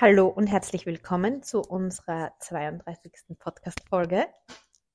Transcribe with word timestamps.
Hallo 0.00 0.28
und 0.28 0.46
herzlich 0.46 0.86
willkommen 0.86 1.42
zu 1.42 1.60
unserer 1.60 2.32
32. 2.38 3.36
Podcast-Folge. 3.38 4.24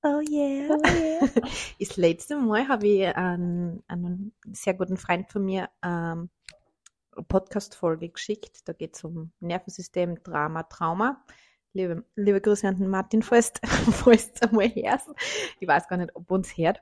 Oh 0.01 0.19
yeah. 0.27 0.67
Oh 0.67 0.81
yeah. 0.83 1.29
Das 1.79 1.95
letzte 1.95 2.35
Mal 2.37 2.67
habe 2.67 2.87
ich 2.87 3.15
an 3.15 3.83
einen 3.87 4.33
sehr 4.51 4.73
guten 4.73 4.97
Freund 4.97 5.31
von 5.31 5.45
mir 5.45 5.69
ähm, 5.83 6.31
eine 7.11 7.23
Podcast-Folge 7.27 8.09
geschickt. 8.09 8.67
Da 8.67 8.73
geht 8.73 8.95
es 8.95 9.03
um 9.03 9.31
Nervensystem, 9.41 10.23
Drama, 10.23 10.63
Trauma. 10.63 11.23
Liebe, 11.73 12.03
liebe 12.15 12.41
Grüße 12.41 12.67
an 12.67 12.77
den 12.77 12.89
Martin, 12.89 13.21
falls, 13.21 13.53
du 14.03 14.09
einmal 14.41 14.69
hörst. 14.69 15.09
Ich 15.59 15.67
weiß 15.67 15.87
gar 15.87 15.97
nicht, 15.97 16.15
ob 16.15 16.31
uns 16.31 16.57
hört. 16.57 16.81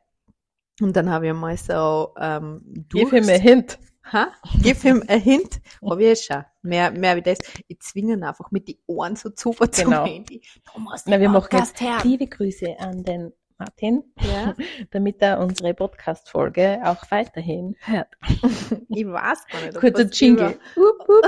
Und 0.80 0.96
dann 0.96 1.10
habe 1.10 1.28
ich 1.28 1.34
mal 1.34 1.58
so 1.58 2.14
ähm, 2.18 2.86
Gib 2.88 3.12
ihm 3.12 3.28
ein 3.28 3.42
Hint. 3.42 3.80
Ha? 4.12 4.32
Gib 4.62 4.84
ihm 4.84 5.04
ein 5.08 5.22
Hint. 5.22 5.62
Habe 5.88 6.04
ich 6.04 6.10
eh 6.10 6.16
schon. 6.34 6.46
Mehr, 6.62 6.92
mehr 6.92 7.16
wie 7.16 7.22
das. 7.22 7.38
Ich 7.68 7.80
zwinge 7.80 8.14
ihn 8.14 8.24
einfach 8.24 8.52
mit 8.52 8.68
die 8.68 8.80
Ohren 8.86 9.16
so 9.16 9.30
zu 9.30 9.52
zum 9.54 9.70
Genau. 9.70 10.06
Handy. 10.06 10.42
Thomas, 10.66 11.04
Na, 11.06 11.20
wir 11.20 11.30
machen 11.30 11.58
jetzt 11.58 11.80
liebe 12.04 12.28
Grüße 12.28 12.76
an 12.80 13.04
den 13.04 13.34
Martin, 13.58 14.04
Ja, 14.20 14.56
damit 14.92 15.22
er 15.22 15.40
unsere 15.40 15.74
Podcast-Folge 15.74 16.82
auch 16.84 17.10
weiterhin 17.12 17.76
hört. 17.80 18.10
ich 18.90 19.06
weiß 19.08 19.48
gar 19.48 19.62
nicht. 19.62 19.76
ob 19.76 19.80
Kurzer 19.82 20.10
Jingle. 20.12 20.60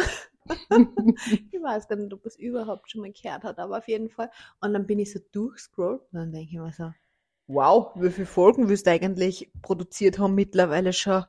Ich 0.47 1.59
weiß 1.59 1.87
gar 1.87 1.95
nicht, 1.95 2.13
ob 2.13 2.23
es 2.25 2.37
überhaupt 2.37 2.91
schon 2.91 3.01
mal 3.01 3.11
gehört 3.11 3.43
hat, 3.43 3.57
aber 3.57 3.79
auf 3.79 3.87
jeden 3.87 4.09
Fall. 4.09 4.29
Und 4.61 4.73
dann 4.73 4.85
bin 4.85 4.99
ich 4.99 5.11
so 5.11 5.19
durchscrollt 5.31 6.01
und 6.11 6.19
dann 6.19 6.31
denke 6.31 6.51
ich 6.51 6.59
mir 6.59 6.71
so, 6.71 6.93
wow, 7.47 7.91
wie 7.95 8.11
viele 8.11 8.27
Folgen 8.27 8.69
willst 8.69 8.85
du 8.85 8.91
eigentlich 8.91 9.51
produziert 9.63 10.19
haben 10.19 10.35
mittlerweile 10.35 10.93
schon? 10.93 11.23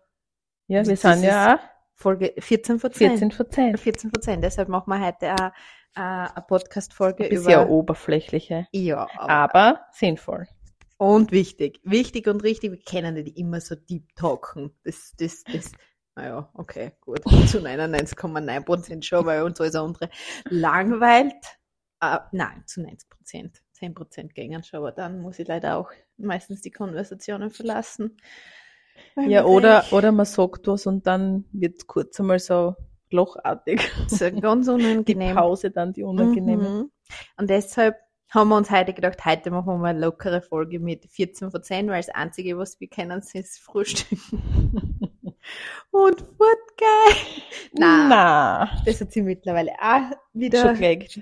Ja, 0.68 0.84
wir 0.86 0.96
sind 0.96 1.22
ja 1.22 1.56
auch 1.56 1.60
Folge 1.94 2.34
14 2.38 2.78
vor 2.78 2.90
10. 2.90 3.10
14 3.10 3.30
vor 3.32 3.48
10. 3.50 3.76
14 3.76 4.10
Prozent. 4.12 4.44
Deshalb 4.44 4.68
machen 4.68 4.90
wir 4.92 5.04
heute 5.04 5.28
eine, 5.30 5.52
eine 5.94 6.44
Podcast-Folge 6.46 7.26
über. 7.26 7.68
oberflächliche, 7.68 8.66
Ja, 8.72 9.08
aber, 9.16 9.30
aber 9.30 9.80
sinnvoll. 9.92 10.46
und 10.98 11.32
wichtig. 11.32 11.80
Wichtig 11.84 12.26
und 12.26 12.42
richtig. 12.42 12.72
Wir 12.72 12.82
kennen 12.82 13.14
nicht 13.14 13.38
immer 13.38 13.60
so 13.60 13.74
deep 13.76 14.14
talken. 14.16 14.72
Das, 14.84 15.14
das, 15.18 15.44
das. 15.44 15.72
Naja, 16.16 16.50
okay, 16.54 16.92
gut. 17.00 17.20
Zu 17.48 17.58
99,9 17.60 18.60
Prozent 18.64 19.04
schon, 19.04 19.24
weil 19.26 19.42
uns 19.42 19.60
alles 19.60 19.74
andere 19.76 20.10
langweilt. 20.48 21.34
Äh, 22.00 22.18
nein, 22.32 22.62
zu 22.66 22.82
90 22.82 23.08
Prozent. 23.08 23.62
10 23.72 23.94
Prozent 23.94 24.34
gängen 24.34 24.62
schon, 24.64 24.78
aber 24.78 24.92
dann 24.92 25.20
muss 25.20 25.38
ich 25.38 25.46
leider 25.48 25.76
auch 25.76 25.90
meistens 26.16 26.60
die 26.62 26.70
Konversationen 26.70 27.50
verlassen. 27.50 28.16
Ja, 29.16 29.44
oder, 29.44 29.84
oder 29.92 30.12
man 30.12 30.26
sagt 30.26 30.66
was 30.66 30.86
und 30.86 31.06
dann 31.06 31.44
wird 31.52 31.86
kurz 31.86 32.20
einmal 32.20 32.38
so 32.38 32.74
lochartig. 33.10 33.80
so 34.08 34.30
ganz 34.30 34.66
Die 34.66 34.72
unangenehm. 34.72 35.34
Pause 35.36 35.70
dann 35.70 35.92
die 35.92 36.02
unangenehme. 36.02 36.68
Mhm. 36.68 36.90
Und 37.38 37.50
deshalb 37.50 37.96
haben 38.30 38.48
wir 38.48 38.56
uns 38.56 38.70
heute 38.70 38.92
gedacht, 38.92 39.24
heute 39.24 39.50
machen 39.50 39.66
wir 39.66 39.78
mal 39.78 39.88
eine 39.88 40.00
lockere 40.00 40.42
Folge 40.42 40.80
mit 40.80 41.06
14 41.06 41.50
von 41.50 41.62
10, 41.62 41.88
weil 41.88 42.02
das 42.02 42.14
Einzige, 42.14 42.58
was 42.58 42.80
wir 42.80 42.88
kennen, 42.88 43.22
ist 43.32 43.60
Frühstücken 43.60 44.42
und 45.90 46.22
Wodka. 46.38 47.16
Nein, 47.72 48.08
Na, 48.08 48.70
das 48.84 49.00
hat 49.00 49.12
sie 49.12 49.22
mittlerweile 49.22 49.72
auch 49.80 50.10
wieder 50.32 50.74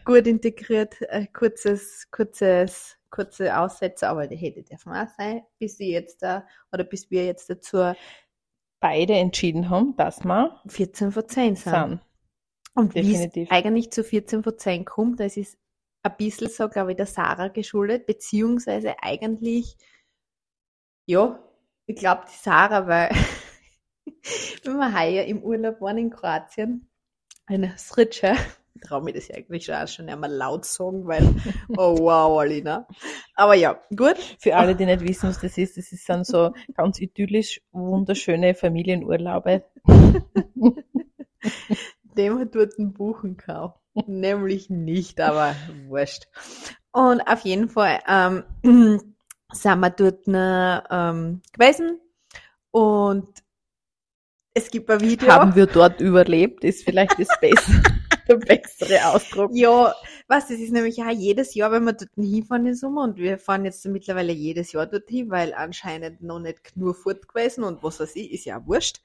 gut 0.05 0.27
integriert. 0.27 0.97
Ein 1.11 1.33
kurzes, 1.33 2.09
kurzes, 2.11 2.97
kurze 3.15 3.57
Aussätze, 3.57 4.09
aber 4.09 4.27
die 4.27 4.37
hätte 4.37 4.63
dürfen 4.63 4.93
auch 4.93 5.09
sein, 5.17 5.43
bis 5.59 5.77
sie 5.77 5.93
jetzt 5.93 6.23
da, 6.23 6.47
oder 6.73 6.85
bis 6.85 7.11
wir 7.11 7.25
jetzt 7.25 7.49
dazu 7.49 7.93
Beide 8.81 9.15
entschieden 9.15 9.71
haben, 9.71 9.97
dass 9.97 10.25
wir 10.25 10.61
14 10.67 11.13
von 11.13 11.27
10 11.27 11.57
sind. 11.57 11.73
sind. 11.73 12.01
Und 12.75 12.95
wie 12.95 13.49
eigentlich 13.51 13.91
zu 13.93 14.05
14 14.05 14.43
von 14.43 14.59
10 14.59 14.85
kommt, 14.85 15.21
das 15.21 15.37
ist 15.37 15.57
ein 16.03 16.17
bisschen 16.19 16.51
so, 16.51 16.69
glaube 16.69 16.91
ich, 16.91 16.97
der 16.97 17.07
Sarah 17.07 17.49
geschuldet, 17.49 18.05
beziehungsweise 18.05 18.97
eigentlich, 19.01 19.77
ja, 21.07 21.39
ich 21.87 21.97
glaube 21.97 22.25
die 22.27 22.37
Sarah, 22.37 22.87
weil 22.87 23.11
wenn 24.65 24.77
wir 24.77 25.01
heuer 25.01 25.25
im 25.25 25.43
Urlaub 25.43 25.81
waren 25.81 25.99
in 25.99 26.11
Kroatien, 26.11 26.91
eine 27.47 27.79
Sritsche, 27.79 28.33
ich 28.33 28.64
traue 28.83 29.03
mir 29.03 29.13
das 29.13 29.29
ja 29.29 29.37
eigentlich 29.37 29.65
schon, 29.65 29.87
schon 29.87 30.09
einmal 30.09 30.33
laut 30.33 30.65
sagen, 30.65 31.07
weil, 31.07 31.23
oh 31.77 31.99
wow, 31.99 32.39
Alina. 32.41 32.87
Aber 33.35 33.55
ja, 33.55 33.81
gut. 33.95 34.17
Für 34.39 34.57
alle, 34.57 34.75
die 34.75 34.87
nicht 34.87 35.03
wissen, 35.03 35.29
was 35.29 35.41
das 35.41 35.59
ist, 35.59 35.77
das 35.77 35.93
ist 35.93 36.09
dann 36.09 36.25
so 36.25 36.53
ganz 36.75 37.01
idyllisch 37.01 37.61
wunderschöne 37.73 38.55
Familienurlaube. 38.55 39.65
dem 42.17 42.39
hat 42.39 42.55
dort 42.55 42.79
ein 42.79 42.93
Buchen 42.93 43.37
gekauft. 43.37 43.79
Nämlich 44.07 44.71
nicht, 44.71 45.21
aber 45.21 45.55
wurscht. 45.87 46.27
Und 46.93 47.21
auf 47.23 47.41
jeden 47.41 47.69
Fall 47.69 48.01
ähm, 48.09 48.45
sind 49.53 49.81
wir 49.81 49.91
dort 49.91 50.27
ähm, 50.27 51.43
gewesen 51.53 52.01
und 52.71 53.29
es 54.53 54.71
gibt 54.71 54.89
ein 54.91 55.01
Video. 55.01 55.29
Haben 55.29 55.55
wir 55.55 55.67
dort 55.67 56.01
überlebt, 56.01 56.63
ist 56.65 56.85
vielleicht 56.85 57.19
das 57.19 57.29
bessere, 57.41 57.83
der 58.29 58.37
bessere 58.37 59.07
Ausdruck. 59.07 59.51
ja, 59.55 59.95
was, 60.29 60.49
das 60.49 60.59
ist 60.59 60.73
nämlich 60.73 60.97
ja 60.97 61.11
jedes 61.11 61.55
Jahr, 61.55 61.71
wenn 61.73 61.85
wir 61.85 61.93
dort 61.93 62.11
hinfahren 62.17 62.67
im 62.67 62.75
Sommer 62.75 63.03
und 63.03 63.17
wir 63.17 63.39
fahren 63.39 63.65
jetzt 63.65 63.85
mittlerweile 63.87 64.33
jedes 64.33 64.73
Jahr 64.73 64.87
dorthin, 64.87 65.31
weil 65.31 65.55
anscheinend 65.55 66.23
noch 66.23 66.39
nicht 66.39 66.77
nur 66.77 66.95
fort 66.95 67.29
gewesen 67.29 67.65
und 67.65 67.83
was 67.83 68.01
weiß 68.01 68.17
ich, 68.17 68.33
ist 68.33 68.45
ja 68.45 68.59
auch 68.59 68.67
wurscht. 68.67 69.01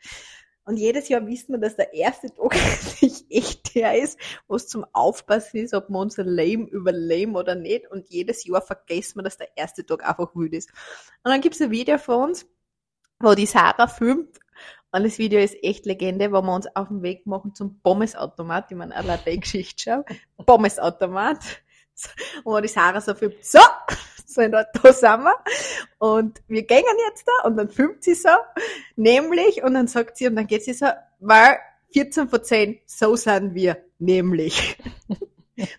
Und 0.69 0.77
jedes 0.77 1.09
Jahr 1.09 1.25
wissen 1.25 1.53
wir, 1.53 1.59
dass 1.59 1.77
der 1.77 1.95
erste 1.95 2.27
Tag 2.31 2.53
nicht 3.01 3.25
echt 3.31 3.73
der 3.73 3.97
ist, 3.97 4.19
wo 4.47 4.55
es 4.55 4.67
zum 4.67 4.85
Aufpassen 4.93 5.57
ist, 5.57 5.73
ob 5.73 5.89
wir 5.89 5.97
unser 5.97 6.23
Leben 6.23 6.67
überleben 6.67 7.35
oder 7.35 7.55
nicht. 7.55 7.89
Und 7.89 8.09
jedes 8.11 8.45
Jahr 8.45 8.61
vergessen 8.61 9.17
wir, 9.17 9.23
dass 9.23 9.37
der 9.37 9.49
erste 9.57 9.83
Tag 9.83 10.07
einfach 10.07 10.35
wild 10.35 10.53
ist. 10.53 10.69
Und 11.23 11.31
dann 11.31 11.41
gibt's 11.41 11.59
ein 11.59 11.71
Video 11.71 11.97
von 11.97 12.29
uns, 12.29 12.45
wo 13.19 13.33
die 13.33 13.47
Sarah 13.47 13.87
filmt. 13.87 14.37
Und 14.91 15.03
das 15.03 15.19
Video 15.19 15.39
ist 15.39 15.55
echt 15.63 15.85
Legende, 15.85 16.31
wo 16.31 16.41
wir 16.41 16.53
uns 16.53 16.67
auf 16.75 16.87
den 16.87 17.03
Weg 17.03 17.27
machen 17.27 17.53
zum 17.53 17.79
Pommesautomat. 17.81 18.71
Ich 18.71 18.77
meine, 18.77 18.95
allein 18.95 19.19
die 19.25 19.39
Geschichte 19.39 19.83
schon. 19.83 20.45
Pommesautomat. 20.45 21.39
Und 22.43 22.53
wo 22.53 22.59
die 22.59 22.67
Sarah 22.67 23.01
so 23.01 23.13
filmt, 23.13 23.43
so, 23.43 23.59
so 24.25 24.47
da, 24.47 24.63
da 24.63 24.93
sind 24.93 25.23
wir. 25.23 25.35
Und 25.99 26.41
wir 26.47 26.63
gehen 26.63 26.83
jetzt 27.07 27.25
da 27.27 27.47
und 27.47 27.57
dann 27.57 27.69
filmt 27.69 28.03
sie 28.03 28.15
so, 28.15 28.29
nämlich, 28.95 29.63
und 29.63 29.73
dann 29.73 29.87
sagt 29.87 30.17
sie, 30.17 30.27
und 30.27 30.35
dann 30.35 30.47
geht 30.47 30.63
sie 30.63 30.73
so, 30.73 30.87
weil 31.19 31.59
14 31.91 32.29
von 32.29 32.43
10, 32.43 32.79
so 32.85 33.15
sind 33.15 33.53
wir, 33.53 33.83
nämlich. 33.97 34.77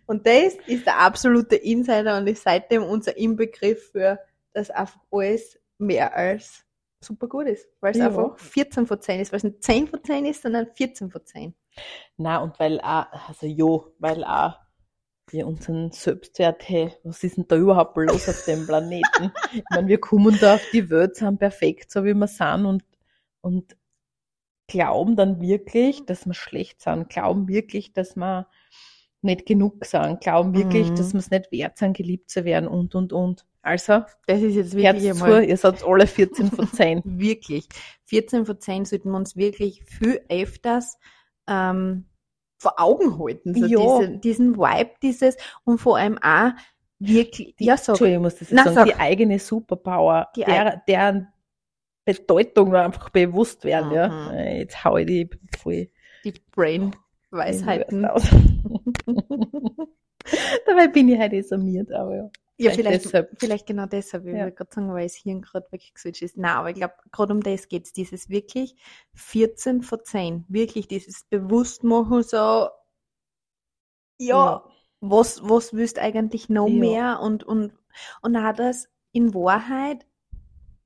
Und 0.07 0.27
das 0.27 0.55
ist 0.67 0.85
der 0.85 0.99
absolute 0.99 1.57
Insider 1.57 2.19
und 2.19 2.27
ist 2.27 2.43
seitdem 2.43 2.83
unser 2.83 3.17
Inbegriff 3.17 3.93
für, 3.93 4.19
dass 4.53 4.69
einfach 4.69 5.01
alles 5.11 5.59
mehr 5.79 6.15
als 6.15 6.67
super 7.03 7.29
gut 7.29 7.47
ist. 7.47 7.69
Weil 7.81 7.93
es 7.93 7.99
Ja. 7.99 8.07
einfach 8.07 8.39
14 8.39 8.87
von 8.87 9.01
10 9.01 9.21
ist, 9.21 9.33
weil 9.33 9.39
es 9.39 9.45
nicht 9.45 9.63
10 9.63 9.89
von 9.89 10.03
10 10.05 10.27
ist, 10.27 10.43
sondern 10.43 10.67
14 10.75 11.11
von 11.11 11.25
10. 11.25 11.55
Na, 12.17 12.39
und 12.39 12.59
weil 12.59 12.81
auch, 12.81 13.07
also 13.29 13.47
jo, 13.47 13.95
weil 13.99 14.25
auch 14.25 14.59
wir 15.31 15.47
unseren 15.47 15.93
Selbstwert, 15.93 16.69
hey, 16.69 16.93
was 17.05 17.23
ist 17.23 17.37
denn 17.37 17.47
da 17.47 17.57
überhaupt 17.57 17.97
los 17.97 18.29
auf 18.29 18.45
dem 18.47 18.67
Planeten? 18.67 19.33
ich 19.55 19.63
meine, 19.71 19.89
wir 19.89 20.01
kommen 20.01 20.37
da 20.41 20.55
auf 20.57 20.63
die 20.73 20.91
Welt, 20.91 21.17
sind 21.17 21.39
perfekt, 21.39 21.91
so 21.93 22.05
wie 22.05 22.15
wir 22.15 22.27
sind 22.27 22.67
und, 22.67 22.85
und 23.41 23.77
glauben 24.67 25.17
dann 25.17 25.41
wirklich, 25.41 26.05
dass 26.07 26.27
wir 26.27 26.35
schlecht 26.35 26.81
sind, 26.83 27.09
glauben 27.09 27.49
wirklich, 27.49 27.93
dass 27.93 28.17
wir 28.17 28.49
nicht 29.23 29.47
genug 29.47 29.85
sind, 29.85 30.21
glauben 30.21 30.55
wirklich, 30.55 30.91
Mhm. 30.91 30.95
dass 30.97 31.13
wir 31.13 31.19
es 31.21 31.31
nicht 31.31 31.53
wert 31.53 31.79
sind, 31.79 31.97
geliebt 31.97 32.31
zu 32.31 32.45
werden 32.45 32.69
und, 32.69 32.95
und, 32.95 33.13
und. 33.13 33.47
Also, 33.63 34.03
Das 34.27 34.41
ist 34.41 34.55
jetzt 34.55 34.75
Herz 34.75 34.97
wirklich 35.03 35.15
zu, 35.15 35.25
einmal 35.25 35.45
ihr 35.45 35.57
seid 35.57 35.85
alle 35.85 36.07
14 36.07 36.51
von 36.51 36.67
10. 36.67 37.03
wirklich. 37.05 37.69
14 38.07 38.47
von 38.47 38.59
10 38.59 38.85
sollten 38.87 39.11
wir 39.11 39.17
uns 39.17 39.37
wirklich 39.37 39.85
viel 39.85 40.21
öfters 40.29 40.99
ähm, 41.47 42.07
vor 42.59 42.81
Augen 42.81 43.19
halten. 43.19 43.55
So 43.55 43.67
Ja. 43.67 44.01
diese, 44.01 44.19
diesen 44.19 44.57
Vibe, 44.57 44.91
dieses 45.03 45.37
und 45.65 45.79
vor 45.79 45.99
allem 45.99 46.19
auch 46.23 46.53
wirklich, 46.99 47.55
ja, 47.59 47.77
so, 47.77 47.93
Entschuldigung, 47.93 48.23
ich 48.27 48.33
muss 48.33 48.39
das 48.39 48.51
jetzt 48.51 48.65
sagen, 48.65 48.75
sag. 48.75 48.87
die 48.87 48.95
eigene 48.95 49.39
Superpower, 49.39 50.29
Die 50.37 50.45
der, 50.45 50.83
deren 50.89 51.29
Bedeutung 52.05 52.75
einfach 52.75 53.11
bewusst 53.11 53.65
werden, 53.65 53.93
ja. 53.93 54.09
Mhm. 54.09 54.31
Äh, 54.37 54.59
Jetzt 54.61 54.85
hau 54.85 54.97
ich 54.97 55.07
die 55.07 55.31
voll 55.59 55.89
die 56.25 56.35
Brain-Weisheiten. 56.53 58.03
Dabei 60.67 60.89
bin 60.89 61.09
ich 61.09 61.19
halt 61.19 61.33
desarmiert, 61.33 61.91
aber 61.93 62.17
ja. 62.17 62.31
Ja, 62.61 62.71
Vielleicht 62.73 62.77
vielleicht, 62.77 63.05
deshalb. 63.07 63.41
vielleicht 63.41 63.67
genau 63.67 63.87
deshalb, 63.87 64.27
ich 64.27 64.35
Ja. 64.35 64.51
gerade 64.51 64.71
sagen, 64.71 64.93
weil 64.93 65.05
das 65.05 65.15
Hirn 65.15 65.41
gerade 65.41 65.67
weggeswitcht 65.71 66.21
ist. 66.23 66.37
Nein, 66.37 66.51
aber 66.53 66.69
ich 66.71 66.77
glaube, 66.77 66.93
gerade 67.11 67.33
um 67.33 67.43
das 67.43 67.69
geht's 67.69 67.93
dieses 67.95 68.29
wirklich 68.29 68.77
14 69.15 69.83
von 69.83 70.01
10. 70.05 70.45
Wirklich 70.49 70.87
dieses 70.87 71.25
Bewusstmachen 71.25 72.23
so, 72.23 72.37
ja, 72.37 72.71
Ja. 74.19 74.65
was, 75.01 75.41
was 75.49 75.73
willst 75.73 75.99
eigentlich 75.99 76.51
noch 76.51 76.69
Ja. 76.69 76.75
mehr 76.75 77.21
und, 77.21 77.45
und, 77.45 77.73
und 78.21 78.37
auch 78.37 78.55
das 78.55 78.89
in 79.13 79.33
Wahrheit 79.33 80.07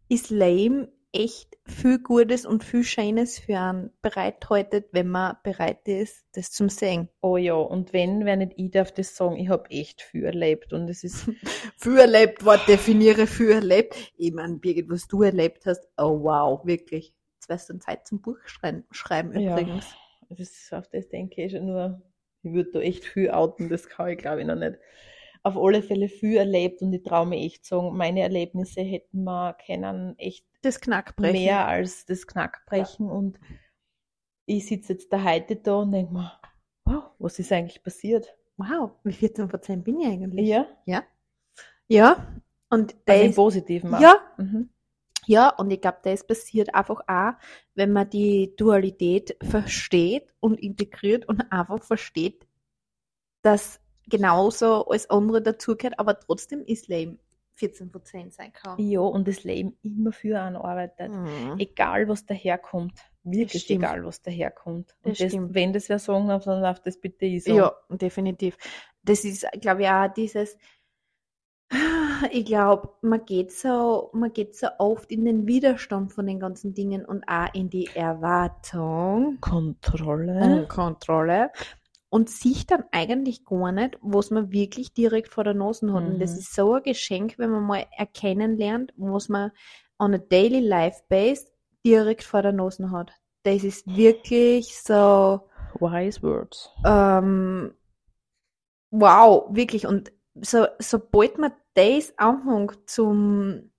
ist 0.09 0.31
Lame 0.31 0.93
echt 1.13 1.54
viel 1.67 1.99
Gutes 1.99 2.45
und 2.45 2.63
viel 2.63 2.85
Schönes 2.85 3.39
für 3.39 3.59
einen 3.59 3.91
bereithaltet, 4.03 4.89
wenn 4.93 5.09
man 5.09 5.37
bereit 5.43 5.89
ist, 5.89 6.27
das 6.33 6.51
zum 6.51 6.69
Sehen. 6.69 7.09
Oh 7.23 7.37
ja, 7.37 7.55
und 7.55 7.93
wenn, 7.93 8.25
wer 8.25 8.37
nicht 8.37 8.53
ich 8.57 8.71
darf 8.71 8.93
das 8.93 9.17
sagen, 9.17 9.37
ich 9.37 9.49
habe 9.49 9.71
echt 9.71 10.03
viel 10.03 10.25
erlebt 10.25 10.73
und 10.73 10.89
es 10.89 11.05
ist, 11.05 11.27
Viel 11.79 11.99
erlebt, 11.99 12.45
Wort 12.45 12.69
definiere 12.69 13.27
viel 13.27 13.51
erlebt. 13.51 13.95
Ich 14.17 14.33
meine, 14.33 14.59
Birgit, 14.59 14.91
was 14.91 15.09
du 15.09 15.23
erlebt 15.23 15.67
hast, 15.67 15.89
oh 15.97 16.23
wow, 16.23 16.65
wirklich. 16.67 17.15
Jetzt 17.37 17.49
wärst 17.49 17.71
du 17.71 17.79
Zeit 17.79 18.07
zum 18.07 18.21
Buch 18.21 18.39
schreiben, 18.47 18.85
schreiben 18.91 19.39
Ja. 19.39 19.53
übrigens. 19.53 19.87
das 20.29 20.41
ist 20.41 20.73
auf 20.73 20.89
das 20.89 21.09
denke 21.09 21.45
ich 21.45 21.53
schon 21.53 21.67
nur, 21.67 22.03
ich 22.43 22.53
würde 22.53 22.71
da 22.73 22.81
echt 22.81 23.05
viel 23.05 23.31
outen, 23.31 23.69
das 23.69 23.89
kann 23.89 24.09
ich 24.11 24.19
glaube 24.19 24.41
ich 24.43 24.47
noch 24.47 24.55
nicht. 24.57 24.75
Auf 25.43 25.57
alle 25.59 25.83
Fälle 25.83 26.09
viel 26.09 26.37
erlebt 26.37 26.81
und 26.83 26.93
ich 26.93 27.03
traue 27.03 27.27
mir 27.27 27.37
echt 27.39 27.67
sagen, 27.67 27.97
meine 27.97 28.21
Erlebnisse 28.23 28.81
hätten 28.81 29.25
wir 29.25 29.57
können 29.67 30.19
echt 30.19 30.47
Das 30.65 30.81
Knackbrechen. 30.81 31.33
mehr 31.45 31.67
als 31.67 32.07
das 32.07 32.27
Knackbrechen 32.27 33.11
und 33.11 33.39
ich 34.47 34.67
sitze 34.67 34.95
jetzt 34.95 35.13
da 35.13 35.23
heute 35.23 35.57
da 35.57 35.77
und 35.77 35.93
denke 35.93 36.13
mir, 36.13 36.33
wow, 36.85 37.05
was 37.19 37.39
ist 37.39 37.53
eigentlich 37.53 37.83
passiert? 37.83 38.37
Wow, 38.57 38.93
wie 39.05 39.13
14 39.13 39.49
Prozent 39.49 39.85
bin 39.85 40.01
ich 40.01 40.07
eigentlich? 40.07 40.49
Ja, 40.49 40.67
Ja. 41.89 42.27
Und 42.71 42.95
also 43.07 43.25
im 43.25 43.35
Positiven 43.35 43.95
auch. 43.95 44.01
ja, 44.01 44.17
Mhm. 44.39 44.69
ja, 45.27 45.49
und 45.51 45.71
ich 45.71 45.81
glaube, 45.81 45.99
das 46.03 46.27
passiert 46.27 46.75
einfach 46.75 47.01
auch, 47.07 47.33
wenn 47.75 47.93
man 47.93 48.09
die 48.11 48.55
Dualität 48.57 49.37
versteht 49.43 50.35
und 50.41 50.59
integriert 50.61 51.29
und 51.29 51.53
einfach 51.53 51.83
versteht, 51.85 52.47
dass 53.43 53.81
genauso 54.07 54.87
alles 54.87 55.09
andere 55.11 55.41
dazugehört, 55.43 55.99
aber 55.99 56.19
trotzdem 56.19 56.63
ist 56.65 56.89
Leben 56.89 57.19
14 57.55 57.91
Prozent 57.91 58.33
sein 58.35 58.53
kann. 58.53 58.79
Ja, 58.79 59.01
und 59.01 59.29
das 59.29 59.45
Leben 59.45 59.77
immer 59.83 60.13
für 60.13 60.41
einen 60.41 60.57
arbeitet. 60.57 61.13
Mhm. 61.13 61.57
Egal, 61.59 62.09
was 62.09 62.27
daherkommt. 62.27 62.99
Wirklich 63.23 63.71
egal, 63.71 64.05
was 64.05 64.23
daherkommt. 64.23 64.91
Das 64.91 64.97
Und 65.03 65.21
das, 65.21 65.33
stimmt. 65.33 65.55
wenn 65.55 65.73
das 65.73 65.89
wer 65.89 65.99
sagen 65.99 66.29
darf, 66.29 66.45
dann 66.45 66.63
darf 66.63 66.81
das 66.81 67.01
bitte 67.01 67.25
ich 67.27 67.45
sagen. 67.45 67.57
Ja, 67.59 67.75
definitiv. 67.91 68.57
Das 69.03 69.25
ist, 69.25 69.47
glaube 69.61 69.83
ich, 69.83 69.89
auch 69.89 70.09
dieses, 70.13 70.59
ich 72.31 72.45
glaube, 72.45 72.91
man 73.03 73.25
geht 73.25 73.53
so, 73.53 74.11
man 74.13 74.33
geht 74.33 74.57
so 74.57 74.69
oft 74.79 75.11
in 75.11 75.25
den 75.25 75.47
Widerstand 75.47 76.13
von 76.13 76.27
den 76.27 76.41
ganzen 76.41 76.75
Dingen 76.75 77.05
und 77.05 77.25
auch 77.29 77.53
in 77.55 77.71
die 77.71 77.89
Erwartung 77.95 79.39
Kontrolle. 79.41 80.61
und 80.61 80.69
Kontrolle 80.69 81.51
und 82.15 82.31
sieht 82.31 82.71
dann 82.71 82.85
eigentlich 82.93 83.45
gar 83.45 83.73
nicht, 83.73 83.99
was 84.01 84.31
man 84.31 84.53
wirklich 84.53 84.93
direkt 84.95 85.29
vor 85.33 85.43
der 85.43 85.55
Nase 85.55 85.93
hat. 85.93 86.05
Und 86.05 86.21
das 86.21 86.35
Mhm. 86.35 86.39
ist 86.39 86.55
so 86.55 86.75
ein 86.75 86.83
Geschenk, 86.85 87.39
wenn 87.39 87.51
man 87.51 87.65
mal 87.65 87.87
erkennen 87.91 88.57
lernt, 88.57 88.93
was 88.97 89.29
man 89.29 89.51
on 89.99 90.15
a 90.15 90.19
daily 90.19 90.61
life 90.61 91.03
base 91.09 91.49
direkt 91.85 92.23
vor 92.23 92.43
der 92.43 92.53
Nase 92.53 92.93
hat. 92.93 93.11
Das 93.43 93.65
ist 93.65 93.85
wirklich 93.89 94.81
so, 94.81 95.41
Wise 95.81 96.23
words. 96.23 96.71
ähm, 96.87 97.75
wow, 98.93 99.49
wirklich. 99.51 99.85
Und 99.85 100.13
so, 100.41 100.67
sobald 100.79 101.39
man 101.39 101.51
das 101.75 102.17
anfängt 102.17 102.79
zum, 102.89 103.73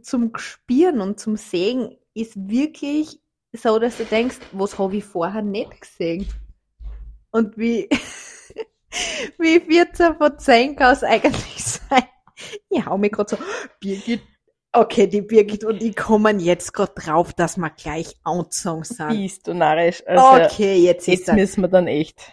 zum 0.00 0.34
Spüren 0.38 1.02
und 1.02 1.20
zum 1.20 1.36
Sehen, 1.36 1.94
ist 2.14 2.48
wirklich 2.48 3.20
so, 3.52 3.78
dass 3.78 3.98
du 3.98 4.06
denkst, 4.06 4.38
was 4.52 4.78
habe 4.78 4.96
ich 4.96 5.04
vorher 5.04 5.42
nicht 5.42 5.78
gesehen? 5.78 6.26
Und 7.32 7.56
wie, 7.56 7.88
wie 9.38 9.60
14 9.60 10.16
von 10.16 10.38
10 10.38 10.76
kann 10.76 10.92
es 10.92 11.02
eigentlich 11.02 11.64
sein? 11.64 12.04
Ich 12.68 12.84
hau 12.84 12.98
mich 12.98 13.12
gerade 13.12 13.30
so, 13.36 13.38
Birgit, 13.80 14.20
okay, 14.72 15.06
die 15.06 15.22
Birgit 15.22 15.64
und 15.64 15.82
ich 15.82 15.96
kommen 15.96 16.40
jetzt 16.40 16.72
gerade 16.72 16.92
drauf, 16.94 17.32
dass 17.32 17.56
wir 17.56 17.70
gleich 17.70 18.16
angezogen 18.22 18.84
sind. 18.84 19.08
Bist 19.08 19.46
du 19.46 19.54
narrisch. 19.54 20.02
Also, 20.06 20.44
Okay, 20.44 20.76
jetzt 20.76 21.08
ist 21.08 21.20
jetzt 21.20 21.28
er. 21.28 21.34
müssen 21.34 21.62
wir 21.62 21.68
dann 21.68 21.86
echt. 21.86 22.32